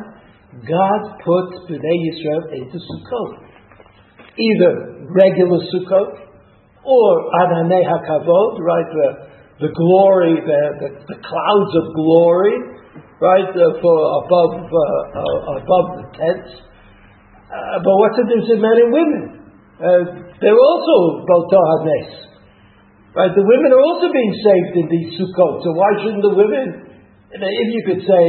[0.65, 3.45] God puts B'nai Yisrael into Sukkot.
[4.41, 6.27] Either regular Sukkot,
[6.85, 12.76] or Ananei HaKavod, right, the, the glory, the, the, the clouds of glory,
[13.21, 14.81] right, uh, for above, uh,
[15.17, 16.53] uh, above the tents.
[17.47, 19.23] Uh, but what's the difference in men and women?
[19.77, 20.03] Uh,
[20.41, 22.27] they're also Balto Hanes.
[23.17, 27.01] Right, the women are also being saved in these Sukkot, so why shouldn't the women,
[27.33, 28.25] if you could say,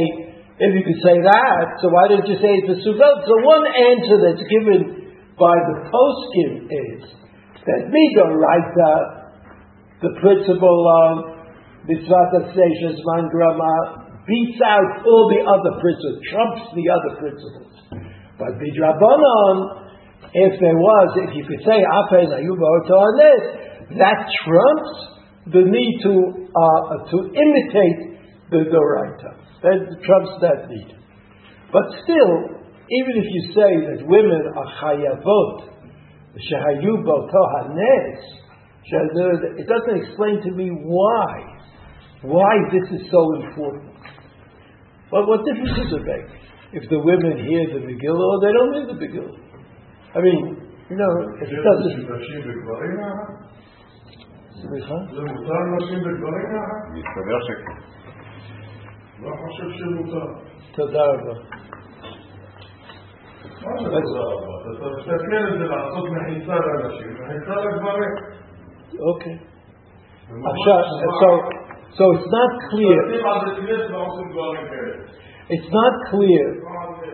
[0.64, 3.16] if you could say that, so why don't you say it's a Sukkot?
[3.28, 7.04] So one answer that's given by the poskim is
[7.68, 8.92] that Midoraita,
[10.00, 11.36] the principle of
[11.84, 17.72] Mitzvah Station Man Grama, beats out all the other principles, trumps the other principles.
[18.36, 19.56] But Bidrabanon,
[20.36, 23.42] if there was, if you could say Apen this,
[23.96, 24.92] that trumps
[25.48, 26.14] the need to
[26.52, 28.20] uh, to imitate
[28.52, 29.32] the Doraita.
[29.64, 30.92] That trumps that need.
[31.72, 32.32] But still,
[32.88, 35.78] even if you say that women are chayavot,
[36.38, 37.02] Shehayu.
[38.90, 41.58] It doesn't explain to me why.
[42.22, 43.97] Why this is so important.
[45.10, 46.28] But what difference does it make?
[46.72, 49.36] If the women hear the Megillah or they don't hear the Megillah?
[50.14, 50.40] I mean,
[50.90, 52.08] you know, if it doesn't...
[54.60, 54.94] סליחה?
[55.14, 56.48] זה מותר נשים בגברים
[56.92, 57.78] מסתבר שכן.
[59.22, 60.26] לא חושב שמותר.
[60.72, 61.34] תודה רבה.
[69.12, 69.36] Okay.
[70.50, 70.80] עכשיו,
[71.98, 72.98] so, it's not clear.
[75.50, 76.46] It's not clear.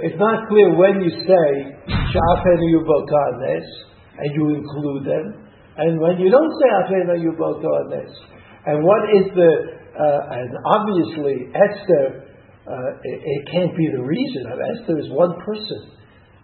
[0.04, 1.48] It's not clear when you say
[1.88, 3.68] Sha'afenu Yubotanes
[4.18, 8.12] and you include them, and when you don't say Afenu Yubotanes.
[8.66, 9.52] And what is the?
[9.94, 12.26] Uh, and obviously Esther,
[12.66, 14.42] uh, it, it, can't be the reason.
[14.50, 15.92] Esther is one person.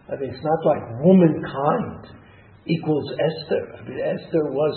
[0.08, 2.14] I mean, it's not like womankind
[2.66, 3.74] equals Esther.
[3.74, 4.74] I mean, Esther was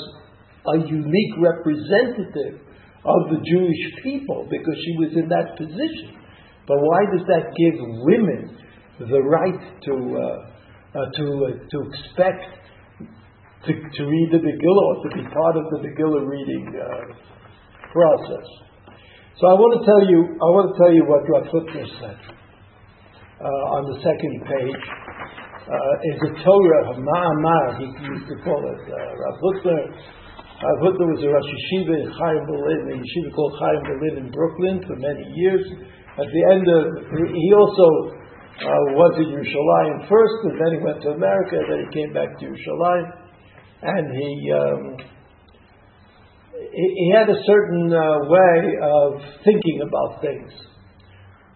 [0.66, 2.73] a unique representative
[3.04, 6.16] of the Jewish people because she was in that position.
[6.68, 7.76] But why does that give
[8.08, 8.56] women
[9.00, 10.24] the right to uh,
[10.96, 12.48] uh, to uh, to expect
[13.68, 17.12] to, to read the Megillah or to be part of the Megillah reading uh,
[17.92, 18.48] process?
[19.36, 22.20] So I want to tell you I want to tell you what Rav Hutner said
[23.44, 24.84] uh, on the second page
[25.68, 28.82] uh, is a Torah, Ma'amar, he used to call it.
[28.84, 29.84] Uh, Rav Hutner,
[30.64, 34.28] Rav Hutner was a Rosh Yeshiva in Chaim Berlin, a yeshiva called Chaim Berlin in
[34.32, 35.60] Brooklyn for many years.
[36.16, 36.84] At the end of,
[37.36, 37.88] he also
[38.64, 42.12] uh, was in Yerushalayim first, and then he went to America, and then he came
[42.16, 43.08] back to Yerushalayim,
[43.84, 44.82] and he, um,
[46.56, 50.48] he, he had a certain uh, way of thinking about things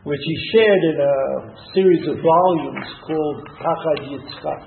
[0.03, 1.15] which he shared in a
[1.71, 4.63] series of volumes called Pachad Yitzchak.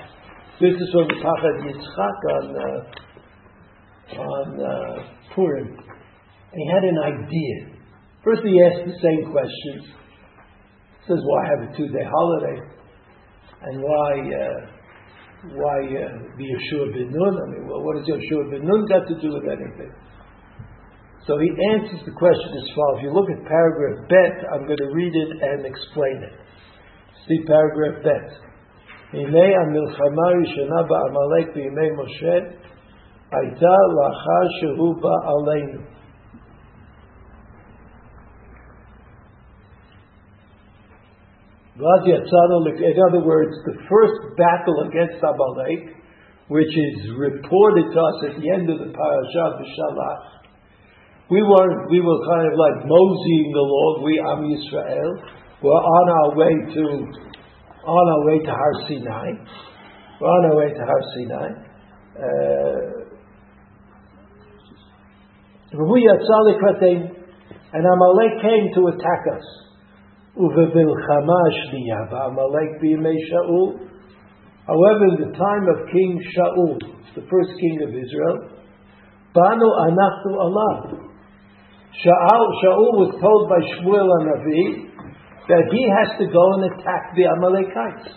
[0.64, 3.09] This is from Pachad Yitzchak on, uh,
[4.18, 5.76] on uh, Purim,
[6.54, 7.76] he had an idea.
[8.24, 9.86] First, he asked the same questions.
[9.86, 12.58] He says, "Why have a two-day holiday?
[13.62, 14.60] And why uh,
[15.54, 17.34] why uh, the Yeshua ben Nun?
[17.38, 19.92] I mean, well, what does Yeshua ben Nun got to do with anything?"
[21.26, 22.98] So he answers the question as follows.
[22.98, 26.34] If you look at paragraph Bet, I'm going to read it and explain it.
[27.28, 28.50] See paragraph Bet.
[33.31, 35.81] הייתה לאחר שהוא בא עלינו.
[41.77, 45.95] ואז יצאנו, in other words, the first battle against Amalek,
[46.47, 50.35] which is reported to us at the end of the parasha, B'Shalach,
[51.29, 53.93] we were we were kind of like moseying along.
[54.05, 55.11] We Am Yisrael
[55.63, 56.83] were on our way to
[57.85, 59.29] on our way to Har Sinai.
[60.21, 61.49] We're on our way to Har Sinai.
[62.15, 63.05] Uh,
[67.72, 69.46] and Amalek came to attack us.
[74.66, 76.78] However, in the time of King Shaul,
[77.14, 78.50] the first king of Israel,
[79.34, 81.06] Banu anachnu Allah.
[82.02, 84.90] Shaul, Shaul was told by Shmuel Navi
[85.48, 88.10] that he has to go and attack the Amalekites.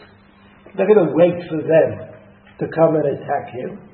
[0.76, 2.14] They're going to wait for them
[2.60, 3.93] to come and attack him.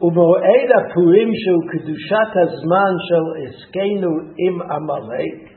[0.00, 5.56] ובמועד הפורים של קדושת הזמן של עסקנו עם עמלק,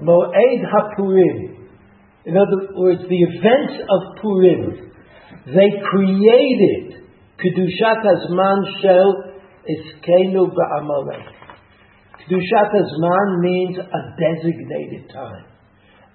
[0.00, 1.56] Moed HaPurim.
[2.26, 4.92] In other words, the events of Purim,
[5.46, 7.04] they created
[7.38, 9.32] Kedushat Azman Shel
[9.64, 11.24] Iskenu Ba'amalek.
[12.20, 15.46] Kedushat Azman means a designated time.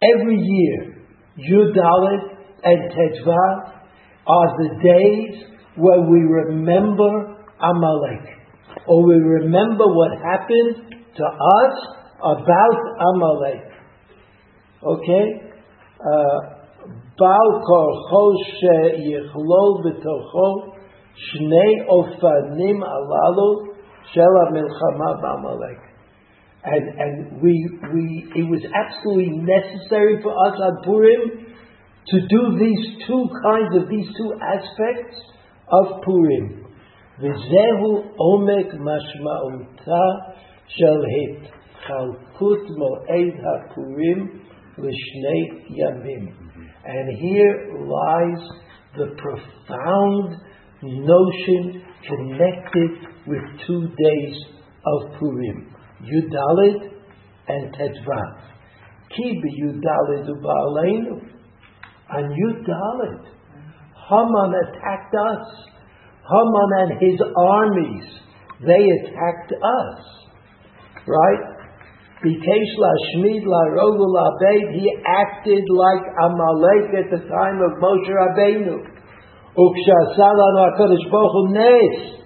[0.03, 0.97] Every year,
[1.39, 3.73] Yudalit and Tetzvav
[4.27, 5.43] are the days
[5.76, 8.24] where we remember Amalek,
[8.86, 11.74] or we remember what happened to us
[12.20, 13.72] about Amalek.
[14.82, 15.46] Okay?
[17.18, 20.76] Baal korcho sheyichlol b'tocho
[21.16, 23.74] shnei ofanim alalu
[24.12, 25.80] shel ha'milchama b'amalek.
[26.64, 27.52] And, and we,
[27.94, 31.54] we, it was absolutely necessary for us at Purim
[32.08, 35.16] to do these two kinds of, these two aspects
[35.67, 36.61] of Purim.
[37.21, 40.05] וזהו עומק משמעותה
[40.67, 44.27] של התחלקות מועד הפורים
[44.77, 46.27] לשני ימים.
[46.83, 47.55] And here
[47.95, 48.43] lies
[48.97, 50.29] the profound
[50.81, 52.91] notion connected
[53.27, 54.35] with two days
[54.91, 56.81] of Purim, Yudalit
[57.47, 58.31] and Tetvav.
[59.15, 61.15] Ki Yudalit u'ba'aleinu.
[62.15, 63.23] On Yudalit,
[64.08, 65.46] Haman attacked us.
[66.26, 68.06] Haman and his armies,
[68.62, 69.98] they attacked us.
[71.06, 71.56] Right?
[72.24, 78.78] Bikesh Lashmid Larogul Abeid, he acted like Amalek at the time of Moshe Rabbeinu.
[79.56, 82.20] Ukshasala HaKadosh Baruch Nes.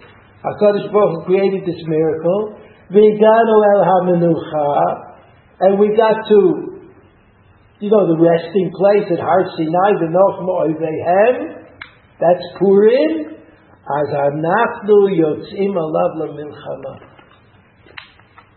[0.44, 2.56] HaKadosh Baruch created this miracle.
[2.90, 5.10] Viganu El HaMenucha.
[5.60, 6.80] And we got to,
[7.80, 11.59] you know, the resting place at Har Sinai, the Noch Mo'evehem.
[12.20, 13.40] That's Purim.
[13.80, 16.94] As anachnu yotzim alav milchama.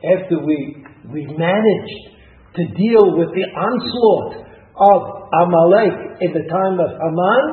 [0.03, 2.03] After we we managed
[2.55, 4.35] to deal with the onslaught
[4.75, 5.01] of
[5.41, 7.43] Amalek in the time of Haman,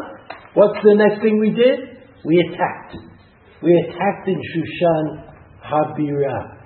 [0.55, 1.79] what's the next thing we did?
[2.25, 2.97] We attacked.
[3.63, 5.31] We attacked in Shushan
[5.65, 6.57] Habira.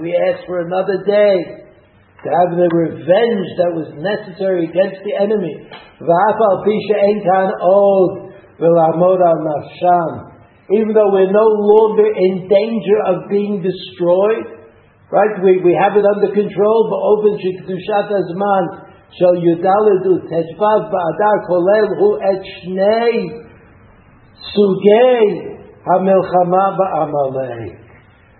[0.00, 1.65] We asked for another day
[2.26, 5.62] to have the revenge that was necessary against the enemy.
[10.74, 14.58] Even though we're no longer in danger of being destroyed,
[15.14, 15.34] right?
[15.38, 16.78] We, we have it under control.
[16.90, 18.64] Ba'ofen shekdushat azman
[19.14, 23.46] shel yudaledu teshvav ba'adar kolel hu et shnei
[24.50, 27.86] sugei hamilchama ba'amalek.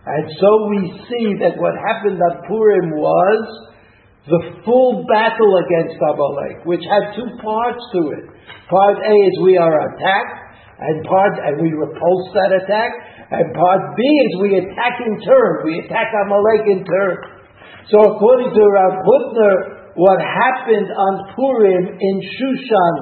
[0.07, 3.71] And so we see that what happened at Purim was
[4.27, 8.25] the full battle against Amalek, which had two parts to it.
[8.67, 10.37] Part A is we are attacked,
[10.83, 12.91] and part and we repulse that attack,
[13.31, 15.53] and part B is we attack in turn.
[15.63, 17.17] We attack Amalek in turn.
[17.87, 19.55] So according to Rav Hutner,
[19.95, 22.95] what happened on Purim in Shushan,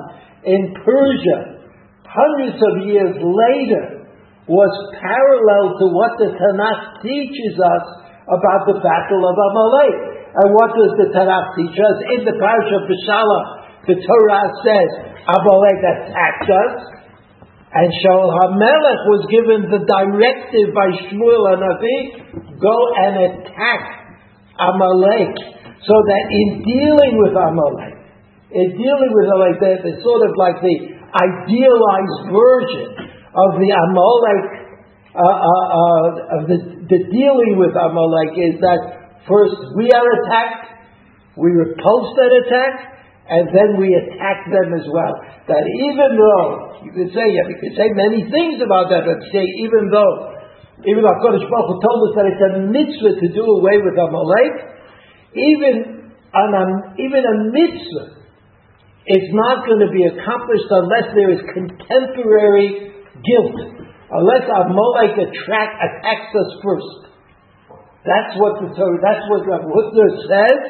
[0.45, 1.65] in Persia,
[2.05, 4.05] hundreds of years later,
[4.45, 7.85] was parallel to what the Tanakh teaches us
[8.29, 10.14] about the battle of Amalek.
[10.35, 11.97] And what does the Tanakh teach us?
[12.19, 13.49] In the Parasha of Beshalach,
[13.87, 14.91] the Torah says
[15.31, 16.75] Amalek attacked us,
[17.71, 23.83] and Shaul HaMelech was given the directive by Shmuel Hanavi, go and attack
[24.59, 25.35] Amalek.
[25.85, 27.95] So that in dealing with Amalek,
[28.51, 30.77] in dealing with Amalek, they're sort of like the
[31.15, 32.89] idealized version
[33.35, 34.65] of the Amalek,
[35.15, 36.59] uh, uh, uh, of the,
[36.91, 38.94] the dealing with Amalek is that
[39.29, 40.67] first we are attacked,
[41.37, 42.75] we repulse that attack,
[43.29, 45.15] and then we attack them as well.
[45.49, 49.19] That even though, you could say, yeah, you could say many things about that, but
[49.33, 50.37] say even though,
[50.85, 53.97] even though Kodesh Baruch Hu told us that it's a mitzvah to do away with
[53.97, 54.55] Amalek,
[55.33, 55.75] even,
[56.37, 58.21] on a, um, even a mitzvah
[59.09, 62.93] is not going to be accomplished unless there is contemporary
[63.25, 63.75] guilt
[64.15, 67.14] unless Amalek attract, attacks us first.
[68.05, 70.61] That's what the Torah, that's what Rav Hutner says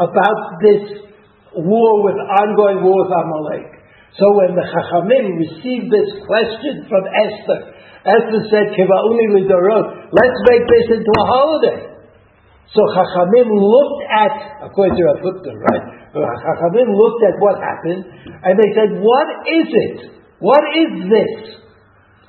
[0.00, 1.04] about this
[1.52, 3.76] war with ongoing war with Amalek.
[4.16, 7.76] So when the Chachamim received this question from Esther,
[8.08, 11.92] Esther said, let's make this into a holiday.
[12.72, 15.84] So Chachamim looked at, according to Rav Hutner, right?
[16.16, 18.04] Chachamim looked at what happened,
[18.48, 20.24] and they said, what is it?
[20.40, 21.60] What is this?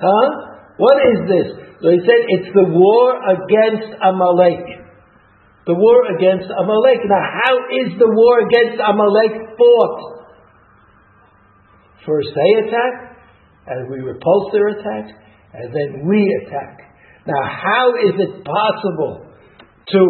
[0.00, 0.49] Huh?
[0.80, 1.48] What is this?
[1.84, 4.80] So he said it's the war against Amalek.
[5.68, 7.04] The war against Amalek.
[7.04, 7.54] Now, how
[7.84, 10.00] is the war against Amalek fought?
[12.06, 12.94] First they attack,
[13.68, 15.12] and we repulse their attack,
[15.52, 16.80] and then we attack.
[17.26, 19.28] Now, how is it possible
[19.92, 20.00] to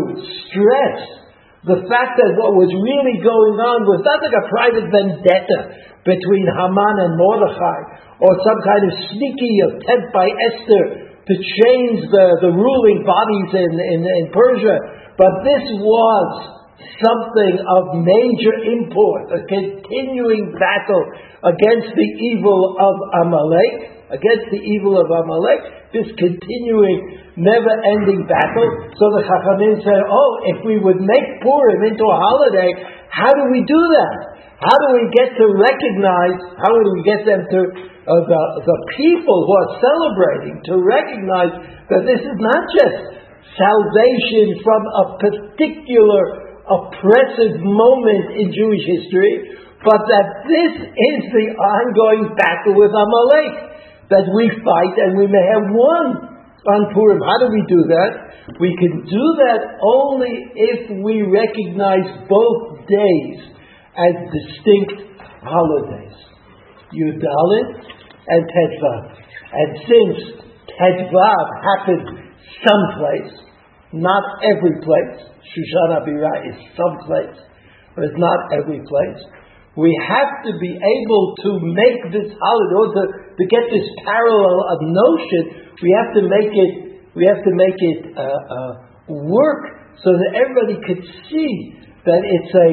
[0.46, 1.19] stress
[1.60, 5.60] the fact that what was really going on was not like a private vendetta
[6.08, 7.80] between Haman and Mordechai,
[8.16, 10.84] or some kind of sneaky attempt by Esther
[11.28, 14.76] to change the, the ruling bodies in, in, in Persia,
[15.20, 16.59] but this was
[17.00, 21.04] something of major import, a continuing battle
[21.44, 28.68] against the evil of Amalek, against the evil of Amalek, this continuing, never ending battle.
[28.94, 32.70] So the Chachamim said, oh, if we would make Purim into a holiday,
[33.10, 34.40] how do we do that?
[34.60, 38.78] How do we get to recognize, how do we get them to, uh, the, the
[38.92, 41.54] people who are celebrating, to recognize
[41.88, 42.96] that this is not just
[43.56, 52.36] salvation from a particular oppressive moment in Jewish history, but that this is the ongoing
[52.38, 53.70] battle with Amalek
[54.10, 56.30] that we fight and we may have won
[56.66, 57.20] on Purim.
[57.22, 58.12] How do we do that?
[58.60, 63.38] We can do that only if we recognize both days
[63.96, 66.16] as distinct holidays.
[66.92, 67.68] Yudalit
[68.28, 69.02] and Tetvav.
[69.52, 70.18] And since
[70.68, 72.30] Tetvav happened
[72.66, 73.49] someplace,
[73.92, 75.18] not every place,
[75.50, 77.38] Shushan Abirah is some place,
[77.94, 79.20] but it's not every place.
[79.76, 83.02] We have to be able to make this holiday, or to,
[83.34, 85.42] to get this parallel of notion,
[85.82, 86.72] we have to make it,
[87.14, 88.72] we have to make it uh, uh,
[89.10, 91.74] work so that everybody could see
[92.06, 92.70] that it's a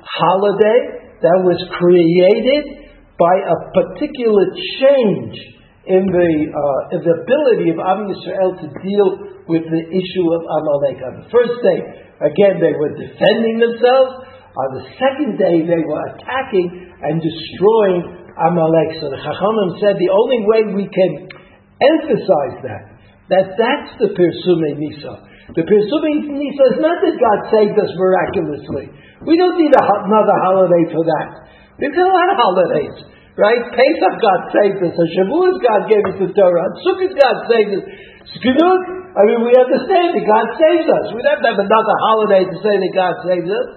[0.00, 2.88] holiday that was created
[3.18, 4.46] by a particular
[4.78, 5.57] change
[5.88, 9.08] in the, uh, in the ability of Am Yisrael to deal
[9.48, 11.00] with the issue of Amalek.
[11.00, 11.80] On the first day,
[12.20, 14.28] again, they were defending themselves.
[14.52, 16.68] On the second day, they were attacking
[17.00, 18.04] and destroying
[18.36, 19.00] Amalek.
[19.00, 21.12] So the Chachamim said the only way we can
[21.80, 22.82] emphasize that,
[23.32, 25.14] that that's the Pirsume Nisa.
[25.56, 28.92] The Pirsume Nisa is not that God saved us miraculously.
[29.24, 31.28] We don't need another holiday for that.
[31.80, 32.96] We've got a lot of holidays,
[33.38, 33.62] right?
[33.70, 34.94] Pesach God saved us.
[34.98, 36.68] Shavuot God gave us the Torah.
[36.82, 37.84] Sukkot God saved us.
[38.34, 38.82] Skidut,
[39.14, 41.06] I mean, we understand that God saves us.
[41.14, 43.68] We don't have another holiday to say that God saves us.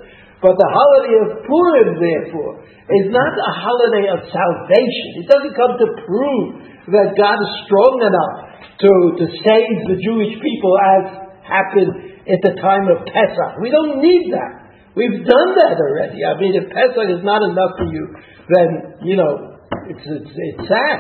[0.42, 5.22] But the holiday of Purim, therefore, is not a holiday of salvation.
[5.22, 6.46] It doesn't come to prove
[6.90, 8.36] that God is strong enough
[8.82, 8.92] to,
[9.22, 11.04] to save the Jewish people as
[11.46, 13.62] happened at the time of Pesach.
[13.62, 14.74] We don't need that.
[14.98, 16.26] We've done that already.
[16.26, 18.12] I mean, if Pesach is not enough for you,
[18.50, 18.68] then,
[19.06, 19.51] you know,
[19.92, 21.00] it's, it's, it's sad.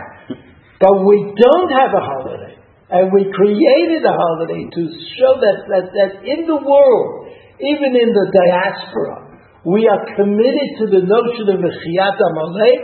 [0.79, 2.55] But we don't have a holiday.
[2.91, 4.81] And we created a holiday to
[5.15, 9.31] show that, that, that in the world, even in the diaspora,
[9.63, 12.81] we are committed to the notion of Mechiyat Amalek,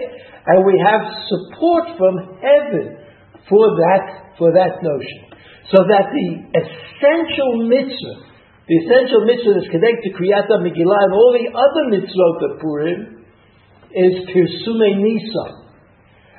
[0.47, 3.03] and we have support from heaven
[3.49, 5.27] for that, for that notion.
[5.73, 8.17] So that the essential mitzvah,
[8.63, 13.25] the essential mitzvah that's connected to Kriyat Megillah and all the other mitzvot of Purim,
[13.91, 15.66] is Pirsume Nisa.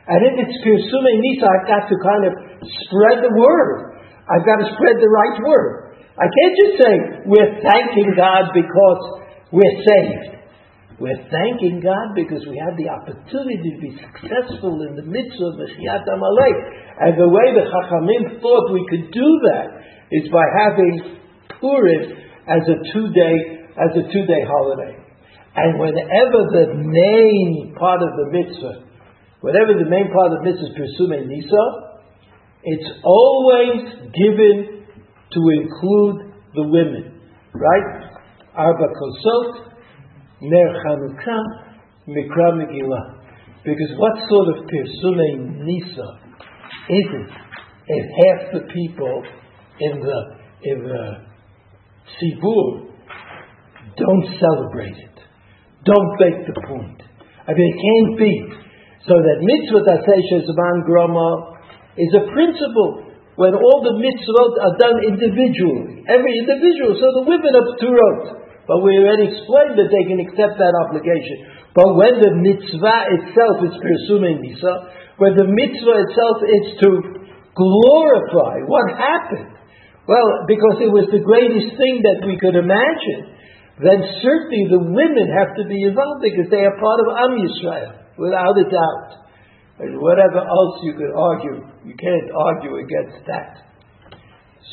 [0.09, 2.32] And if it's Pirsume Nisa, I've got to kind of
[2.64, 4.00] spread the word.
[4.24, 6.00] I've got to spread the right word.
[6.16, 6.94] I can't just say,
[7.28, 9.00] we're thanking God because
[9.52, 10.40] we're saved.
[10.98, 15.61] We're thanking God because we had the opportunity to be successful in the midst of
[15.61, 16.56] Mechiyat Amalek.
[17.04, 19.78] And the way the Chachamim thought we could do that
[20.11, 21.20] is by having
[21.61, 23.36] Purim as a two-day,
[23.78, 24.98] as a two-day holiday.
[25.54, 28.88] And whenever the main part of the mitzvah,
[29.41, 31.64] whenever the main part of mitzvah Pirsume Nisa,
[32.64, 34.86] it's always given
[35.32, 37.20] to include the women.
[37.55, 38.11] Right?
[38.55, 39.72] Arba Kosot,
[40.43, 41.43] Ner Chanukah,
[42.09, 43.14] Mikra Megillah.
[43.64, 46.09] Because what sort of Pirsume Nisa
[46.89, 47.30] is it
[47.89, 49.22] if half the people
[49.80, 50.20] in the,
[50.64, 51.28] in the
[52.16, 52.91] Sibur
[53.97, 55.18] don't celebrate it,
[55.84, 57.03] don't make the point?
[57.47, 58.67] I mean, it can't be.
[59.09, 61.56] So that mitzvah Tasei Shezman Grama
[61.96, 63.09] is a principle
[63.40, 66.92] when all the mitzvot are done individually, every individual.
[66.98, 68.22] So the women of Turot,
[68.68, 71.46] but we already explained that they can accept that obligation.
[71.72, 74.74] But when the mitzvah itself is Pirsume Nisa,
[75.16, 76.88] when the mitzvah itself is to
[77.56, 79.56] glorify what happened,
[80.04, 83.38] well, because it was the greatest thing that we could imagine,
[83.78, 88.07] then certainly the women have to be involved because they are part of Am Yisrael,
[88.18, 89.10] without a doubt.
[89.78, 93.68] And whatever else you could argue, you can't argue against that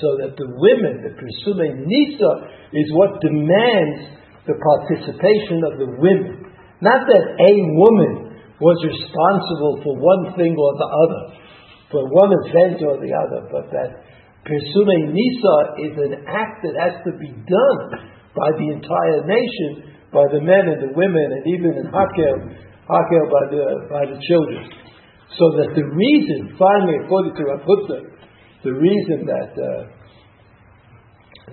[0.01, 2.31] so that the women, the Pirsume Nisa,
[2.75, 6.51] is what demands the participation of the women.
[6.83, 11.23] Not that a woman was responsible for one thing or the other,
[11.91, 14.03] for one event or the other, but that
[14.43, 17.79] Pirsume Nisa is an act that has to be done
[18.35, 22.37] by the entire nation, by the men and the women, and even in Hakel,
[22.89, 24.69] Hakel by the, by the children.
[25.37, 27.65] So that the reason, finally, according to Rav
[28.63, 29.95] the reason that uh,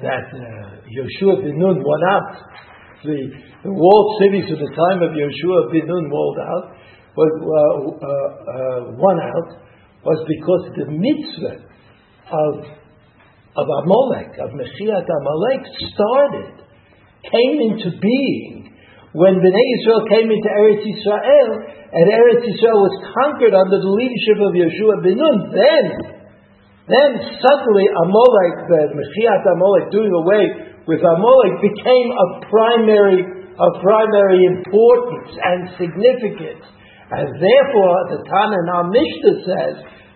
[0.00, 2.32] that uh, Yoshua bin Nun won out,
[3.04, 3.18] the,
[3.64, 6.76] the walled cities of the time of Yoshua bin Nun walled out,
[7.16, 9.48] was, uh, uh, uh, won out,
[10.04, 11.68] was because the mitzvah
[12.32, 12.82] of
[13.54, 15.62] of Amalek, of Mechiyat Amalek,
[15.92, 16.64] started,
[17.28, 18.71] came into being
[19.12, 21.50] when Bnei Israel came into Eretz Israel,
[21.92, 25.36] and Eretz Israel was conquered under the leadership of Yeshua ben Nun.
[25.52, 25.84] Then,
[26.88, 30.44] then suddenly Amalek, the Mechiyat Amalek, doing away
[30.88, 33.20] with Amalek, became of primary,
[33.52, 36.64] of primary importance and significance.
[37.12, 39.74] And therefore, the Tana now Mishnah says,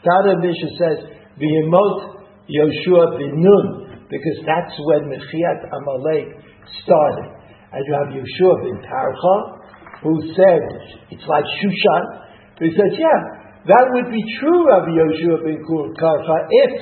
[0.08, 0.98] Tana Mishnah says,
[1.36, 2.16] V'yemot
[2.48, 6.32] Yeshua ben Nun, because that's when Mechiat Amalek
[6.80, 7.35] started.
[7.84, 9.36] You have Yoshua bin Korcha,
[10.00, 10.62] who said,
[11.12, 12.02] it's like Shushan.
[12.62, 13.20] He says, yeah,
[13.68, 16.72] that would be true of Yoshua bin Korcha if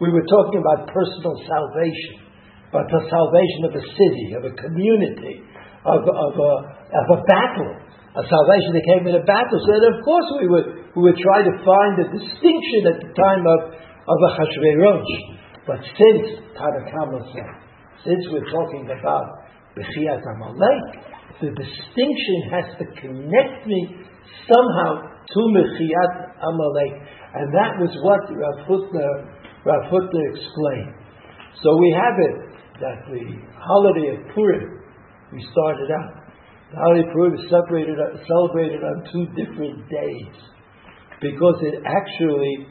[0.00, 2.20] we were talking about personal salvation,
[2.68, 5.40] but the salvation of a city, of a community,
[5.88, 6.52] of, of, a,
[6.92, 7.72] of a battle,
[8.12, 9.56] a salvation that came in a battle.
[9.64, 13.12] So then, of course, we would, we would try to find a distinction at the
[13.16, 13.76] time of
[14.06, 15.12] of Achashverosh.
[15.66, 17.50] But since Tanna Kamma said,
[18.06, 19.35] since we're talking about
[19.76, 21.04] Mechiyat Amalek,
[21.40, 23.80] the distinction has to connect me
[24.48, 26.94] somehow to Mechiyat Amalek.
[27.36, 28.64] And that was what Rav
[29.92, 30.94] Hutner, explained.
[31.62, 32.36] So we have it
[32.80, 33.24] that the
[33.60, 34.80] holiday of Purim,
[35.32, 36.24] we started out.
[36.72, 37.96] The holiday of Purim is separated,
[38.26, 40.32] celebrated on two different days
[41.20, 42.66] because it actually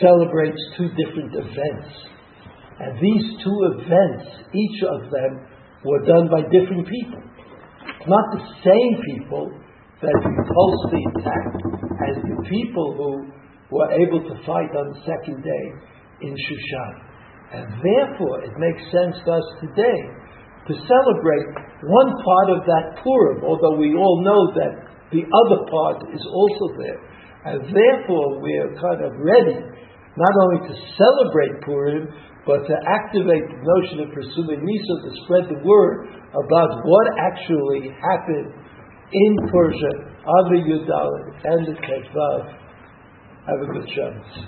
[0.00, 1.88] celebrates two different events.
[2.80, 5.46] And these two events, each of them,
[5.84, 7.20] were done by different people.
[7.20, 9.52] It's not the same people
[10.00, 11.46] that repulsed the attack
[12.08, 13.10] as the people who
[13.72, 15.64] were able to fight on the second day
[16.20, 16.92] in Shushan.
[17.52, 20.00] And therefore, it makes sense to us today
[20.68, 21.48] to celebrate
[21.84, 24.72] one part of that Purim, although we all know that
[25.12, 27.00] the other part is also there.
[27.44, 29.60] And therefore, we are kind of ready
[30.16, 32.08] not only to celebrate Purim,
[32.46, 37.88] but to activate the notion of Pirsume Nisa, to spread the word about what actually
[37.88, 38.52] happened
[39.12, 40.60] in Persia, on the
[41.44, 42.56] and the Ketvav.
[43.46, 44.40] Have a good chance.